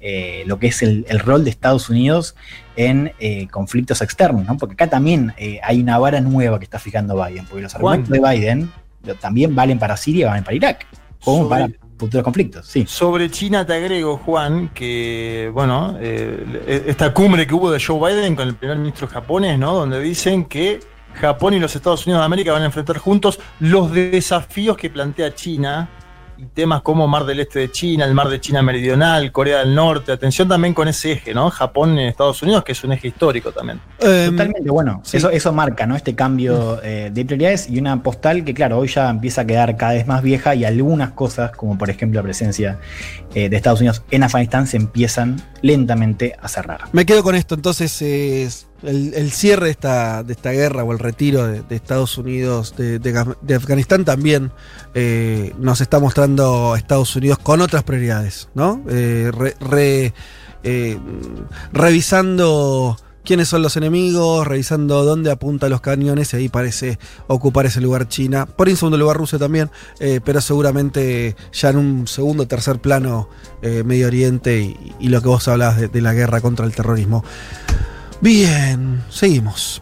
eh, 0.00 0.44
lo 0.46 0.58
que 0.58 0.68
es 0.68 0.82
el, 0.82 1.04
el 1.08 1.18
rol 1.18 1.42
de 1.44 1.50
Estados 1.50 1.90
Unidos 1.90 2.36
en 2.76 3.12
eh, 3.18 3.48
conflictos 3.48 4.00
externos, 4.00 4.46
¿no? 4.46 4.56
Porque 4.56 4.74
acá 4.74 4.86
también 4.88 5.32
eh, 5.38 5.58
hay 5.64 5.80
una 5.80 5.98
vara 5.98 6.20
nueva 6.20 6.58
que 6.58 6.64
está 6.64 6.78
fijando 6.78 7.16
Biden, 7.22 7.44
porque 7.46 7.62
los 7.62 7.74
Juan. 7.74 8.00
argumentos 8.00 8.30
de 8.30 8.36
Biden 8.38 8.70
también 9.14 9.54
valen 9.54 9.78
para 9.78 9.96
Siria 9.96 10.28
valen 10.28 10.44
para 10.44 10.56
Irak, 10.56 10.86
como 11.24 11.44
Sobre- 11.44 11.48
para 11.48 11.68
futuros 11.98 12.24
conflictos, 12.24 12.66
sí. 12.66 12.84
Sobre 12.86 13.28
China 13.30 13.66
te 13.66 13.74
agrego, 13.74 14.18
Juan, 14.18 14.68
que, 14.72 15.50
bueno, 15.52 15.96
eh, 16.00 16.84
esta 16.86 17.12
cumbre 17.12 17.46
que 17.46 17.54
hubo 17.54 17.70
de 17.72 17.82
Joe 17.84 18.14
Biden 18.14 18.36
con 18.36 18.46
el 18.46 18.54
primer 18.54 18.78
ministro 18.78 19.08
japonés, 19.08 19.58
¿no? 19.58 19.74
Donde 19.74 19.98
dicen 20.00 20.44
que 20.44 20.78
Japón 21.14 21.54
y 21.54 21.58
los 21.58 21.74
Estados 21.74 22.06
Unidos 22.06 22.20
de 22.20 22.26
América 22.26 22.52
van 22.52 22.62
a 22.62 22.66
enfrentar 22.66 22.98
juntos 22.98 23.40
los 23.58 23.90
desafíos 23.92 24.76
que 24.76 24.90
plantea 24.90 25.34
China 25.34 25.88
y 26.38 26.46
temas 26.46 26.82
como 26.82 27.08
Mar 27.08 27.24
del 27.26 27.40
Este 27.40 27.58
de 27.58 27.70
China, 27.72 28.04
el 28.04 28.14
Mar 28.14 28.28
de 28.28 28.40
China 28.40 28.62
Meridional, 28.62 29.32
Corea 29.32 29.58
del 29.58 29.74
Norte. 29.74 30.12
Atención 30.12 30.48
también 30.48 30.72
con 30.72 30.86
ese 30.86 31.12
eje, 31.12 31.34
¿no? 31.34 31.50
Japón 31.50 31.98
y 31.98 32.06
Estados 32.06 32.40
Unidos, 32.42 32.62
que 32.62 32.72
es 32.72 32.84
un 32.84 32.92
eje 32.92 33.08
histórico 33.08 33.50
también. 33.50 33.80
Em, 33.98 34.30
Totalmente, 34.30 34.70
bueno, 34.70 35.00
sí. 35.04 35.16
eso, 35.16 35.30
eso 35.30 35.52
marca, 35.52 35.86
¿no? 35.86 35.96
Este 35.96 36.14
cambio 36.14 36.80
eh, 36.82 37.10
de 37.12 37.24
prioridades 37.24 37.68
y 37.68 37.78
una 37.78 38.02
postal 38.02 38.44
que, 38.44 38.54
claro, 38.54 38.78
hoy 38.78 38.88
ya 38.88 39.10
empieza 39.10 39.40
a 39.40 39.46
quedar 39.46 39.76
cada 39.76 39.94
vez 39.94 40.06
más 40.06 40.22
vieja 40.22 40.54
y 40.54 40.64
algunas 40.64 41.10
cosas, 41.10 41.50
como 41.50 41.76
por 41.76 41.90
ejemplo 41.90 42.20
la 42.20 42.22
presencia 42.24 42.78
eh, 43.34 43.48
de 43.48 43.56
Estados 43.56 43.80
Unidos 43.80 44.04
en 44.12 44.22
Afganistán, 44.22 44.68
se 44.68 44.76
empiezan 44.76 45.42
lentamente 45.60 46.36
a 46.40 46.46
cerrar. 46.46 46.82
Me 46.92 47.04
quedo 47.04 47.24
con 47.24 47.34
esto, 47.34 47.56
entonces 47.56 48.00
es 48.00 48.67
el, 48.82 49.30
cierre 49.32 49.66
de 49.66 49.70
esta, 49.70 50.52
guerra 50.52 50.84
o 50.84 50.92
el 50.92 50.98
retiro 50.98 51.46
de, 51.46 51.62
Estados 51.74 52.16
Unidos 52.18 52.74
de, 52.76 53.54
Afganistán 53.54 54.04
también 54.04 54.52
eh, 54.94 55.54
nos 55.58 55.80
está 55.80 55.98
mostrando 55.98 56.76
Estados 56.76 57.14
Unidos 57.16 57.38
con 57.38 57.60
otras 57.60 57.82
prioridades, 57.82 58.48
¿no? 58.54 58.82
Eh, 58.88 59.30
eh, 60.64 60.98
revisando 61.72 62.96
quiénes 63.24 63.48
son 63.48 63.62
los 63.62 63.76
enemigos, 63.76 64.46
revisando 64.46 65.04
dónde 65.04 65.30
apunta 65.30 65.68
los 65.68 65.80
cañones 65.80 66.32
y 66.32 66.36
ahí 66.36 66.48
parece 66.48 66.98
ocupar 67.26 67.66
ese 67.66 67.80
lugar 67.80 68.08
China. 68.08 68.46
Por 68.46 68.66
ahí 68.66 68.72
en 68.72 68.76
segundo 68.76 68.96
lugar 68.96 69.16
Rusia 69.16 69.38
también, 69.38 69.70
pero 70.24 70.40
seguramente 70.40 71.36
ya 71.52 71.70
en 71.70 71.76
un 71.76 72.06
segundo 72.06 72.44
o 72.44 72.48
tercer 72.48 72.80
plano 72.80 73.28
Medio 73.62 74.06
Oriente 74.06 74.76
y, 74.98 75.08
lo 75.08 75.20
que 75.20 75.28
vos 75.28 75.46
hablabas 75.46 75.92
de 75.92 76.00
la 76.00 76.14
guerra 76.14 76.40
contra 76.40 76.64
el 76.64 76.74
terrorismo. 76.74 77.22
Bien, 78.20 79.04
seguimos. 79.10 79.76